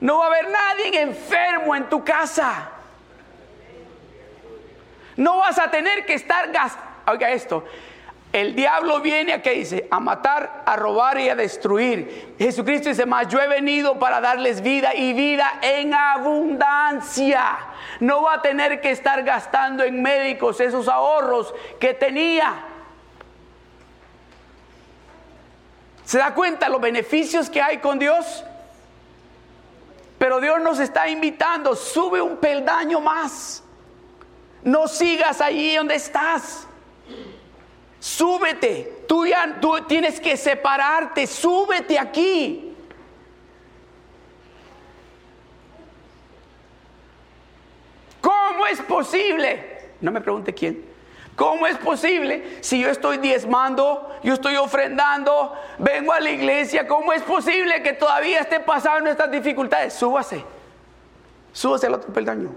No 0.00 0.18
va 0.18 0.24
a 0.24 0.28
haber 0.28 0.48
nadie 0.50 1.00
enfermo 1.02 1.76
en 1.76 1.88
tu 1.88 2.02
casa. 2.02 2.70
No 5.16 5.36
vas 5.38 5.58
a 5.58 5.70
tener 5.70 6.06
que 6.06 6.14
estar 6.14 6.50
gastando. 6.50 6.86
Oiga 7.06 7.30
esto, 7.30 7.64
el 8.36 8.54
diablo 8.54 9.00
viene 9.00 9.32
a 9.32 9.40
que 9.40 9.52
dice, 9.52 9.88
a 9.90 9.98
matar, 9.98 10.62
a 10.66 10.76
robar 10.76 11.18
y 11.18 11.30
a 11.30 11.34
destruir. 11.34 12.34
Jesucristo 12.38 12.90
dice, 12.90 13.06
más 13.06 13.28
yo 13.28 13.40
he 13.40 13.48
venido 13.48 13.98
para 13.98 14.20
darles 14.20 14.60
vida 14.60 14.94
y 14.94 15.14
vida 15.14 15.58
en 15.62 15.94
abundancia. 15.94 17.56
No 18.00 18.24
va 18.24 18.34
a 18.34 18.42
tener 18.42 18.82
que 18.82 18.90
estar 18.90 19.22
gastando 19.22 19.84
en 19.84 20.02
médicos 20.02 20.60
esos 20.60 20.86
ahorros 20.86 21.54
que 21.80 21.94
tenía. 21.94 22.54
¿Se 26.04 26.18
da 26.18 26.34
cuenta 26.34 26.68
los 26.68 26.82
beneficios 26.82 27.48
que 27.48 27.62
hay 27.62 27.78
con 27.78 27.98
Dios? 27.98 28.44
Pero 30.18 30.40
Dios 30.40 30.60
nos 30.60 30.78
está 30.78 31.08
invitando, 31.08 31.74
sube 31.74 32.20
un 32.20 32.36
peldaño 32.36 33.00
más. 33.00 33.64
No 34.62 34.88
sigas 34.88 35.40
allí 35.40 35.74
donde 35.74 35.94
estás. 35.94 36.65
Súbete. 38.06 39.02
Tú 39.08 39.26
ya 39.26 39.58
tú 39.60 39.80
tienes 39.88 40.20
que 40.20 40.36
separarte. 40.36 41.26
Súbete 41.26 41.98
aquí. 41.98 42.72
¿Cómo 48.20 48.64
es 48.68 48.80
posible? 48.82 49.90
No 50.00 50.12
me 50.12 50.20
pregunte 50.20 50.54
quién. 50.54 50.84
¿Cómo 51.34 51.66
es 51.66 51.76
posible 51.78 52.58
si 52.60 52.80
yo 52.80 52.90
estoy 52.90 53.18
diezmando, 53.18 54.16
yo 54.22 54.34
estoy 54.34 54.54
ofrendando, 54.54 55.52
vengo 55.78 56.12
a 56.12 56.20
la 56.20 56.30
iglesia? 56.30 56.86
¿Cómo 56.86 57.12
es 57.12 57.22
posible 57.22 57.82
que 57.82 57.92
todavía 57.92 58.38
esté 58.38 58.60
pasando 58.60 59.10
estas 59.10 59.32
dificultades? 59.32 59.94
Súbase. 59.94 60.44
Súbase 61.52 61.88
al 61.88 61.94
otro 61.94 62.12
peldaño. 62.12 62.54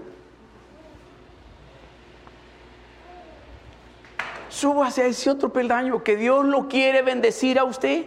Súbase 4.60 5.02
a 5.02 5.06
ese 5.06 5.30
otro 5.30 5.50
peldaño 5.52 6.04
que 6.04 6.16
Dios 6.16 6.44
lo 6.44 6.68
quiere 6.68 7.00
bendecir 7.02 7.58
a 7.58 7.64
usted. 7.64 8.04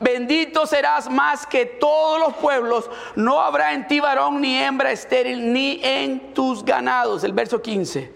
Bendito 0.00 0.66
serás 0.66 1.10
más 1.10 1.46
que 1.46 1.64
todos 1.64 2.20
los 2.20 2.34
pueblos. 2.34 2.90
No 3.16 3.40
habrá 3.40 3.72
en 3.72 3.88
ti 3.88 3.98
varón 3.98 4.40
ni 4.40 4.56
hembra 4.58 4.92
estéril, 4.92 5.52
ni 5.52 5.80
en 5.82 6.34
tus 6.34 6.64
ganados. 6.64 7.24
El 7.24 7.32
verso 7.32 7.60
15. 7.60 8.12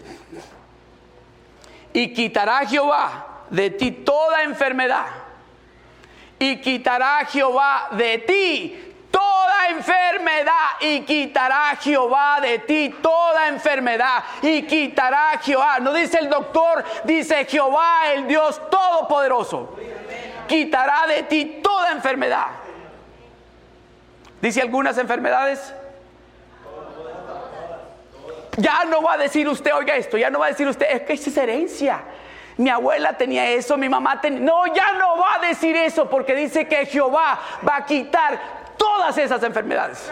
Y 1.93 2.13
quitará 2.13 2.65
Jehová 2.65 3.43
de 3.49 3.71
ti 3.71 3.91
toda 3.91 4.43
enfermedad. 4.43 5.07
Y 6.39 6.61
quitará 6.61 7.25
Jehová 7.25 7.89
de 7.91 8.17
ti 8.19 8.92
toda 9.13 9.67
enfermedad 9.69 10.81
y 10.81 11.01
quitará 11.01 11.75
Jehová 11.79 12.39
de 12.41 12.59
ti 12.59 12.95
toda 13.01 13.47
enfermedad 13.47 14.23
y 14.41 14.63
quitará 14.63 15.39
Jehová. 15.41 15.79
No 15.79 15.93
dice 15.93 16.17
el 16.17 16.29
doctor, 16.29 16.83
dice 17.03 17.45
Jehová 17.45 18.11
el 18.13 18.27
Dios 18.27 18.59
todopoderoso. 18.69 19.77
Quitará 20.47 21.05
de 21.07 21.23
ti 21.23 21.61
toda 21.63 21.91
enfermedad. 21.91 22.47
Dice 24.41 24.61
algunas 24.61 24.97
enfermedades. 24.97 25.73
Ya 28.57 28.83
no 28.85 29.01
va 29.01 29.13
a 29.13 29.17
decir 29.17 29.47
usted, 29.47 29.73
oiga 29.73 29.95
esto, 29.95 30.17
ya 30.17 30.29
no 30.29 30.39
va 30.39 30.47
a 30.47 30.49
decir 30.49 30.67
usted, 30.67 30.85
es 30.89 31.01
que 31.03 31.13
es 31.13 31.37
herencia. 31.37 32.03
Mi 32.57 32.69
abuela 32.69 33.13
tenía 33.13 33.49
eso, 33.49 33.77
mi 33.77 33.89
mamá 33.89 34.21
tenía... 34.21 34.39
No, 34.41 34.67
ya 34.67 34.93
no 34.93 35.17
va 35.17 35.35
a 35.35 35.39
decir 35.39 35.75
eso 35.75 36.07
porque 36.07 36.35
dice 36.35 36.67
que 36.67 36.85
Jehová 36.85 37.39
va 37.67 37.77
a 37.77 37.85
quitar 37.85 38.62
todas 38.77 39.17
esas 39.17 39.41
enfermedades. 39.43 40.11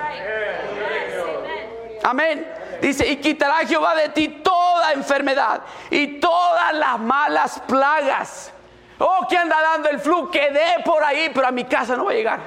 Amén. 2.03 2.47
Dice, 2.81 3.07
y 3.07 3.17
quitará 3.17 3.65
Jehová 3.67 3.95
de 3.95 4.09
ti 4.09 4.41
toda 4.43 4.93
enfermedad 4.93 5.61
y 5.89 6.19
todas 6.19 6.73
las 6.73 6.99
malas 6.99 7.61
plagas. 7.67 8.51
Oh, 8.97 9.25
que 9.27 9.37
anda 9.37 9.59
dando 9.61 9.89
el 9.89 9.99
flu, 9.99 10.29
quedé 10.29 10.83
por 10.85 11.03
ahí, 11.03 11.31
pero 11.33 11.47
a 11.47 11.51
mi 11.51 11.63
casa 11.65 11.95
no 11.95 12.05
va 12.05 12.11
a 12.11 12.13
llegar. 12.13 12.39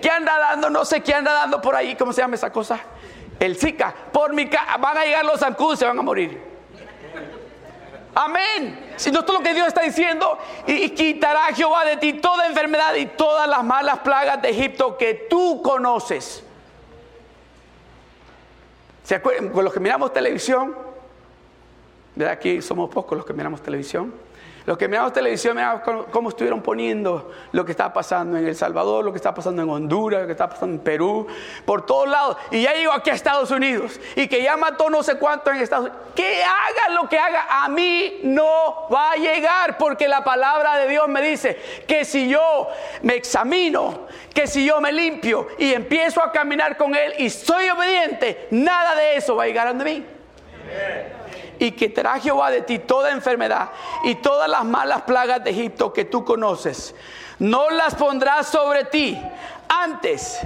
¿Qué 0.00 0.10
anda 0.10 0.38
dando? 0.38 0.70
No 0.70 0.84
sé 0.84 1.00
qué 1.00 1.14
anda 1.14 1.32
dando 1.32 1.60
por 1.60 1.74
ahí. 1.74 1.94
¿Cómo 1.96 2.12
se 2.12 2.20
llama 2.20 2.36
esa 2.36 2.50
cosa? 2.50 2.78
El 3.38 3.56
Zika. 3.56 3.94
Por 4.12 4.32
mi 4.32 4.48
casa 4.48 4.76
van 4.78 4.98
a 4.98 5.04
llegar 5.04 5.24
los 5.24 5.40
zancudos, 5.40 5.78
se 5.78 5.86
van 5.86 5.98
a 5.98 6.02
morir. 6.02 6.47
Amén. 8.20 8.94
Si 8.96 9.12
no 9.12 9.20
es 9.20 9.32
lo 9.32 9.40
que 9.40 9.54
Dios 9.54 9.68
está 9.68 9.82
diciendo, 9.82 10.38
y, 10.66 10.90
quitará 10.90 11.54
Jehová 11.54 11.84
de 11.84 11.98
ti 11.98 12.14
toda 12.14 12.48
enfermedad 12.48 12.92
y 12.96 13.06
todas 13.06 13.48
las 13.48 13.62
malas 13.62 14.00
plagas 14.00 14.42
de 14.42 14.50
Egipto 14.50 14.98
que 14.98 15.28
tú 15.30 15.62
conoces. 15.62 16.42
¿Se 19.04 19.14
acuerdan? 19.14 19.50
Con 19.50 19.64
los 19.64 19.72
que 19.72 19.78
miramos 19.78 20.12
televisión, 20.12 20.76
¿verdad? 22.16 22.34
Aquí 22.34 22.60
somos 22.60 22.90
pocos 22.90 23.16
los 23.16 23.24
que 23.24 23.32
miramos 23.32 23.62
televisión. 23.62 24.12
Los 24.68 24.76
que 24.76 24.86
miramos 24.86 25.14
televisión, 25.14 25.56
miramos 25.56 25.80
cómo, 26.10 26.28
estuvieron 26.28 26.60
poniendo 26.60 27.32
lo 27.52 27.64
que 27.64 27.70
está 27.70 27.90
pasando 27.90 28.36
en 28.36 28.46
El 28.46 28.54
Salvador, 28.54 29.02
lo 29.02 29.12
que 29.12 29.16
está 29.16 29.32
pasando 29.32 29.62
en 29.62 29.70
Honduras, 29.70 30.20
lo 30.20 30.26
que 30.26 30.32
está 30.32 30.46
pasando 30.46 30.76
en 30.76 30.80
Perú, 30.80 31.26
por 31.64 31.86
todos 31.86 32.06
lados. 32.06 32.36
Y 32.50 32.60
ya 32.60 32.74
llegó 32.74 32.92
aquí 32.92 33.08
a 33.08 33.14
Estados 33.14 33.50
Unidos 33.50 33.98
y 34.14 34.28
que 34.28 34.42
ya 34.42 34.58
mató 34.58 34.90
no 34.90 35.02
sé 35.02 35.16
cuánto 35.16 35.50
en 35.50 35.56
Estados 35.56 35.86
Unidos. 35.86 36.02
Que 36.14 36.44
haga 36.44 36.94
lo 36.94 37.08
que 37.08 37.18
haga, 37.18 37.46
a 37.48 37.70
mí 37.70 38.20
no 38.24 38.90
va 38.92 39.12
a 39.12 39.16
llegar, 39.16 39.78
porque 39.78 40.06
la 40.06 40.22
palabra 40.22 40.76
de 40.76 40.86
Dios 40.86 41.08
me 41.08 41.22
dice 41.22 41.58
que 41.86 42.04
si 42.04 42.28
yo 42.28 42.68
me 43.00 43.14
examino, 43.14 44.00
que 44.34 44.46
si 44.46 44.66
yo 44.66 44.82
me 44.82 44.92
limpio 44.92 45.48
y 45.56 45.72
empiezo 45.72 46.22
a 46.22 46.30
caminar 46.30 46.76
con 46.76 46.94
Él 46.94 47.14
y 47.16 47.30
soy 47.30 47.70
obediente, 47.70 48.48
nada 48.50 48.94
de 48.96 49.16
eso 49.16 49.34
va 49.34 49.44
a 49.44 49.46
llegar 49.46 49.66
a 49.66 49.72
mí 49.72 50.04
y 51.58 51.72
quitará 51.72 52.18
Jehová 52.18 52.50
de 52.50 52.62
ti 52.62 52.78
toda 52.78 53.10
enfermedad 53.10 53.70
y 54.04 54.16
todas 54.16 54.48
las 54.48 54.64
malas 54.64 55.02
plagas 55.02 55.42
de 55.42 55.50
Egipto 55.50 55.92
que 55.92 56.04
tú 56.04 56.24
conoces. 56.24 56.94
No 57.38 57.70
las 57.70 57.94
pondrás 57.94 58.48
sobre 58.48 58.84
ti, 58.84 59.20
antes, 59.68 60.40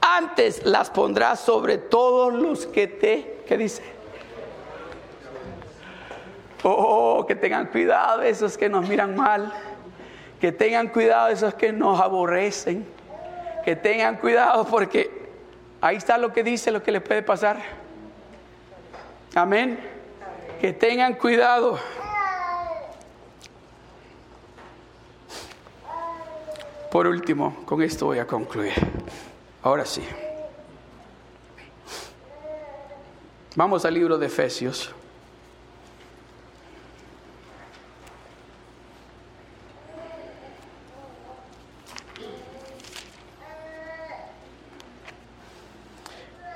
antes 0.00 0.64
las 0.64 0.90
pondrás 0.90 1.40
sobre 1.40 1.78
todos 1.78 2.32
los 2.32 2.66
que 2.66 2.86
te, 2.86 3.42
¿qué 3.46 3.56
dice? 3.56 3.82
Oh, 6.62 7.24
que 7.26 7.34
tengan 7.34 7.66
cuidado 7.66 8.22
esos 8.22 8.56
que 8.56 8.68
nos 8.68 8.88
miran 8.88 9.16
mal, 9.16 9.52
que 10.40 10.52
tengan 10.52 10.88
cuidado 10.88 11.28
esos 11.28 11.54
que 11.54 11.72
nos 11.72 12.00
aborrecen, 12.00 12.86
que 13.64 13.76
tengan 13.76 14.16
cuidado 14.16 14.64
porque 14.64 15.10
ahí 15.80 15.96
está 15.96 16.18
lo 16.18 16.32
que 16.32 16.42
dice, 16.44 16.70
lo 16.70 16.82
que 16.82 16.92
les 16.92 17.02
puede 17.02 17.22
pasar. 17.22 17.58
Amén 19.34 19.91
que 20.62 20.72
tengan 20.72 21.14
cuidado. 21.14 21.76
Por 26.92 27.08
último, 27.08 27.64
con 27.64 27.82
esto 27.82 28.06
voy 28.06 28.20
a 28.20 28.28
concluir. 28.28 28.72
Ahora 29.64 29.84
sí. 29.84 30.02
Vamos 33.56 33.84
al 33.84 33.94
libro 33.94 34.18
de 34.18 34.26
Efesios. 34.26 34.94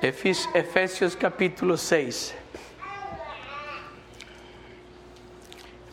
Efes- 0.03 0.49
Efesios 0.55 1.17
capítulo 1.17 1.77
6. 1.77 2.35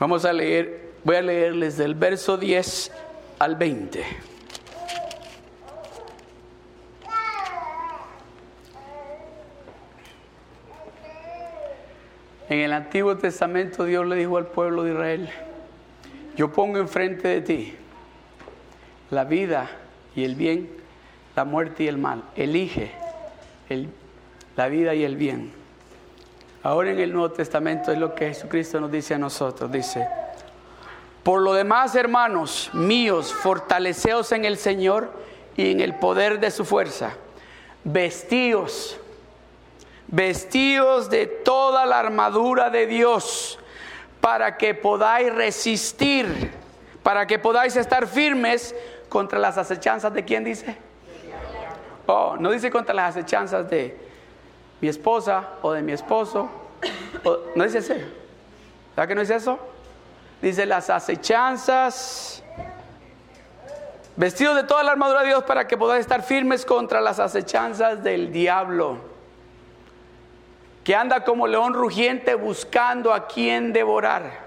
Vamos 0.03 0.25
a 0.25 0.33
leer, 0.33 0.95
voy 1.05 1.15
a 1.15 1.21
leerles 1.21 1.77
del 1.77 1.95
verso 1.95 2.35
10 2.35 2.91
al 3.39 3.55
20. 3.55 4.03
En 12.49 12.59
el 12.59 12.73
Antiguo 12.73 13.15
Testamento 13.15 13.85
Dios 13.85 14.05
le 14.05 14.17
dijo 14.17 14.35
al 14.35 14.47
pueblo 14.47 14.83
de 14.83 14.91
Israel, 14.91 15.29
yo 16.35 16.51
pongo 16.51 16.79
enfrente 16.79 17.29
de 17.29 17.39
ti 17.39 17.73
la 19.09 19.23
vida 19.23 19.69
y 20.17 20.25
el 20.25 20.35
bien, 20.35 20.69
la 21.33 21.45
muerte 21.45 21.85
y 21.85 21.87
el 21.87 21.97
mal. 21.97 22.25
Elige 22.35 22.91
el- 23.69 23.87
la 24.57 24.67
vida 24.67 24.95
y 24.95 25.05
el 25.05 25.15
bien. 25.15 25.62
Ahora 26.63 26.91
en 26.91 26.99
el 26.99 27.11
Nuevo 27.11 27.29
Testamento 27.29 27.91
es 27.91 27.97
lo 27.97 28.15
que 28.15 28.27
Jesucristo 28.27 28.79
nos 28.79 28.89
dice 28.89 29.13
a 29.13 29.17
nosotros. 29.17 29.69
Dice, 29.69 30.07
por 31.21 31.41
lo 31.41 31.53
demás, 31.53 31.93
hermanos 31.95 32.69
míos, 32.73 33.33
fortaleceos 33.33 34.31
en 34.31 34.45
el 34.45 34.57
Señor 34.57 35.11
y 35.57 35.71
en 35.71 35.81
el 35.81 35.95
poder 35.95 36.39
de 36.39 36.51
su 36.51 36.63
fuerza. 36.63 37.11
Vestíos, 37.83 38.97
vestíos 40.07 41.09
de 41.09 41.27
toda 41.27 41.85
la 41.85 41.99
armadura 41.99 42.69
de 42.69 42.87
Dios 42.87 43.59
para 44.21 44.55
que 44.57 44.73
podáis 44.73 45.35
resistir, 45.35 46.49
para 47.03 47.27
que 47.27 47.39
podáis 47.39 47.75
estar 47.75 48.07
firmes 48.07 48.73
contra 49.09 49.37
las 49.37 49.57
acechanzas 49.57 50.13
de 50.13 50.23
quién 50.23 50.45
dice. 50.45 50.77
Oh, 52.05 52.37
no 52.39 52.51
dice 52.51 52.71
contra 52.71 52.93
las 52.93 53.17
acechanzas 53.17 53.69
de 53.69 54.12
mi 54.83 54.89
esposa 54.89 55.47
o 55.61 55.71
de 55.71 55.81
mi 55.81 55.93
esposo. 55.93 56.49
O- 57.23 57.37
no 57.55 57.63
dice 57.63 57.77
eso. 57.77 57.93
¿Verdad 57.93 59.07
que 59.07 59.15
no 59.15 59.21
dice 59.21 59.35
eso? 59.35 59.57
Dice 60.41 60.65
las 60.65 60.89
acechanzas. 60.89 62.43
Vestidos 64.17 64.57
de 64.57 64.63
toda 64.63 64.83
la 64.83 64.91
armadura 64.91 65.21
de 65.21 65.27
Dios 65.27 65.43
para 65.45 65.69
que 65.69 65.77
podáis 65.77 66.01
estar 66.01 66.21
firmes 66.21 66.65
contra 66.65 66.99
las 66.99 67.17
acechanzas 67.21 68.03
del 68.03 68.33
diablo. 68.33 68.97
Que 70.83 70.97
anda 70.97 71.23
como 71.23 71.47
león 71.47 71.73
rugiente 71.73 72.35
buscando 72.35 73.13
a 73.13 73.25
quien 73.25 73.71
devorar. 73.71 74.43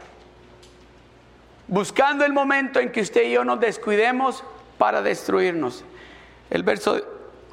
Buscando 1.67 2.27
el 2.27 2.35
momento 2.35 2.79
en 2.79 2.93
que 2.93 3.01
usted 3.01 3.23
y 3.23 3.31
yo 3.33 3.43
nos 3.43 3.59
descuidemos 3.59 4.45
para 4.77 5.01
destruirnos. 5.01 5.83
El 6.51 6.63
verso 6.63 7.01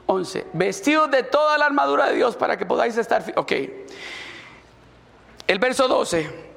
11. 0.05 0.47
Vestidos 0.53 1.09
de 1.11 1.23
toda 1.23 1.57
la 1.57 1.65
armadura 1.65 2.07
de 2.07 2.15
Dios 2.15 2.35
para 2.35 2.57
que 2.57 2.65
podáis 2.65 2.97
estar... 2.97 3.23
Ok. 3.35 3.51
El 5.47 5.59
verso 5.59 5.87
12. 5.87 6.53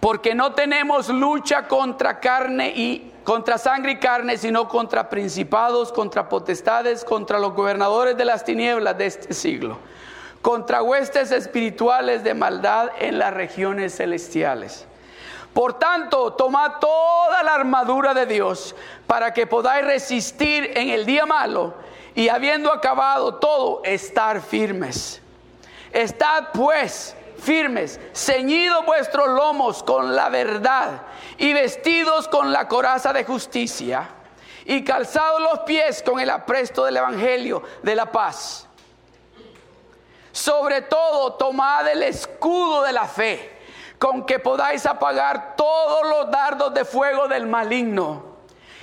Porque 0.00 0.34
no 0.34 0.52
tenemos 0.52 1.08
lucha 1.08 1.68
contra 1.68 2.18
carne 2.18 2.72
y 2.74 3.12
contra 3.24 3.56
sangre 3.56 3.92
y 3.92 3.98
carne, 3.98 4.36
sino 4.36 4.68
contra 4.68 5.08
principados, 5.08 5.92
contra 5.92 6.28
potestades, 6.28 7.04
contra 7.04 7.38
los 7.38 7.54
gobernadores 7.54 8.16
de 8.16 8.24
las 8.24 8.44
tinieblas 8.44 8.98
de 8.98 9.06
este 9.06 9.32
siglo, 9.32 9.78
contra 10.40 10.82
huestes 10.82 11.30
espirituales 11.30 12.24
de 12.24 12.34
maldad 12.34 12.90
en 12.98 13.18
las 13.18 13.32
regiones 13.32 13.96
celestiales. 13.96 14.86
Por 15.54 15.78
tanto, 15.78 16.32
tomad 16.32 16.78
toda 16.80 17.42
la 17.42 17.54
armadura 17.54 18.14
de 18.14 18.26
Dios 18.26 18.74
para 19.06 19.32
que 19.32 19.46
podáis 19.46 19.84
resistir 19.84 20.72
en 20.74 20.88
el 20.88 21.04
día 21.04 21.26
malo 21.26 21.74
y 22.14 22.28
habiendo 22.28 22.72
acabado 22.72 23.36
todo, 23.36 23.82
estar 23.84 24.40
firmes. 24.40 25.20
Estad 25.92 26.48
pues 26.52 27.16
firmes, 27.38 28.00
ceñidos 28.14 28.84
vuestros 28.86 29.28
lomos 29.28 29.82
con 29.82 30.14
la 30.14 30.28
verdad 30.28 31.02
y 31.38 31.52
vestidos 31.52 32.28
con 32.28 32.52
la 32.52 32.68
coraza 32.68 33.12
de 33.12 33.24
justicia 33.24 34.08
y 34.64 34.84
calzados 34.84 35.40
los 35.40 35.60
pies 35.60 36.02
con 36.02 36.20
el 36.20 36.30
apresto 36.30 36.84
del 36.84 36.98
Evangelio 36.98 37.62
de 37.82 37.94
la 37.94 38.10
paz. 38.10 38.68
Sobre 40.30 40.82
todo, 40.82 41.34
tomad 41.34 41.88
el 41.88 42.02
escudo 42.02 42.82
de 42.82 42.92
la 42.92 43.06
fe, 43.06 43.60
con 43.98 44.24
que 44.24 44.38
podáis 44.38 44.86
apagar 44.86 45.56
todos 45.56 46.08
los 46.08 46.30
dardos 46.30 46.72
de 46.72 46.84
fuego 46.84 47.28
del 47.28 47.46
maligno. 47.46 48.31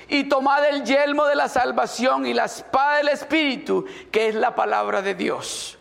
Y 0.09 0.25
tomad 0.25 0.65
el 0.65 0.83
yelmo 0.83 1.25
de 1.25 1.35
la 1.35 1.47
salvación 1.47 2.25
y 2.25 2.33
la 2.33 2.45
espada 2.45 2.97
del 2.97 3.09
Espíritu, 3.09 3.85
que 4.11 4.27
es 4.27 4.35
la 4.35 4.55
palabra 4.55 5.01
de 5.01 5.15
Dios. 5.15 5.78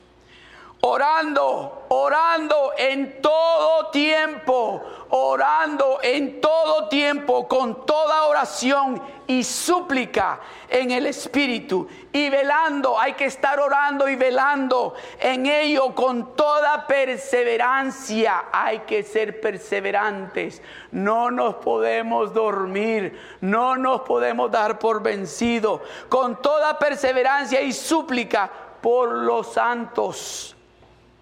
Orando, 0.80 1.86
orando 1.88 2.72
en 2.78 3.20
todo 3.20 3.90
tiempo, 3.90 4.80
orando 5.10 5.98
en 6.00 6.40
todo 6.40 6.88
tiempo, 6.88 7.48
con 7.48 7.84
toda 7.84 8.26
oración 8.26 9.02
y 9.26 9.42
súplica 9.42 10.38
en 10.68 10.92
el 10.92 11.06
Espíritu. 11.06 11.88
Y 12.12 12.30
velando, 12.30 12.96
hay 12.96 13.14
que 13.14 13.24
estar 13.24 13.58
orando 13.58 14.08
y 14.08 14.14
velando 14.14 14.94
en 15.18 15.46
ello 15.46 15.96
con 15.96 16.36
toda 16.36 16.86
perseverancia. 16.86 18.44
Hay 18.52 18.80
que 18.80 19.02
ser 19.02 19.40
perseverantes. 19.40 20.62
No 20.92 21.28
nos 21.32 21.56
podemos 21.56 22.32
dormir, 22.32 23.18
no 23.40 23.76
nos 23.76 24.02
podemos 24.02 24.48
dar 24.52 24.78
por 24.78 25.02
vencido. 25.02 25.82
Con 26.08 26.40
toda 26.40 26.78
perseverancia 26.78 27.60
y 27.62 27.72
súplica 27.72 28.48
por 28.80 29.10
los 29.10 29.52
santos 29.52 30.54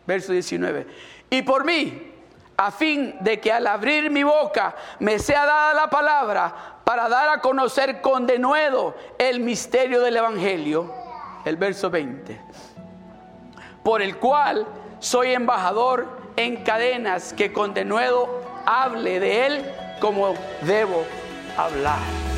verso 0.06 0.32
19. 0.32 0.86
Y 1.30 1.42
por 1.42 1.64
mí, 1.64 2.12
a 2.56 2.70
fin 2.70 3.16
de 3.20 3.38
que 3.38 3.52
al 3.52 3.66
abrir 3.66 4.10
mi 4.10 4.22
boca 4.22 4.74
me 4.98 5.18
sea 5.18 5.44
dada 5.44 5.74
la 5.74 5.90
palabra 5.90 6.54
para 6.84 7.08
dar 7.08 7.28
a 7.28 7.40
conocer 7.40 8.00
con 8.00 8.26
denuedo 8.26 8.94
el 9.18 9.40
misterio 9.40 10.00
del 10.00 10.16
Evangelio. 10.16 10.92
El 11.44 11.56
verso 11.56 11.90
20. 11.90 12.40
Por 13.82 14.02
el 14.02 14.16
cual 14.16 14.66
soy 14.98 15.32
embajador 15.32 16.08
en 16.36 16.64
cadenas 16.64 17.32
que 17.32 17.52
con 17.52 17.74
denuedo 17.74 18.42
hable 18.64 19.20
de 19.20 19.46
él 19.46 19.72
como 20.00 20.34
debo 20.62 21.04
hablar. 21.56 22.35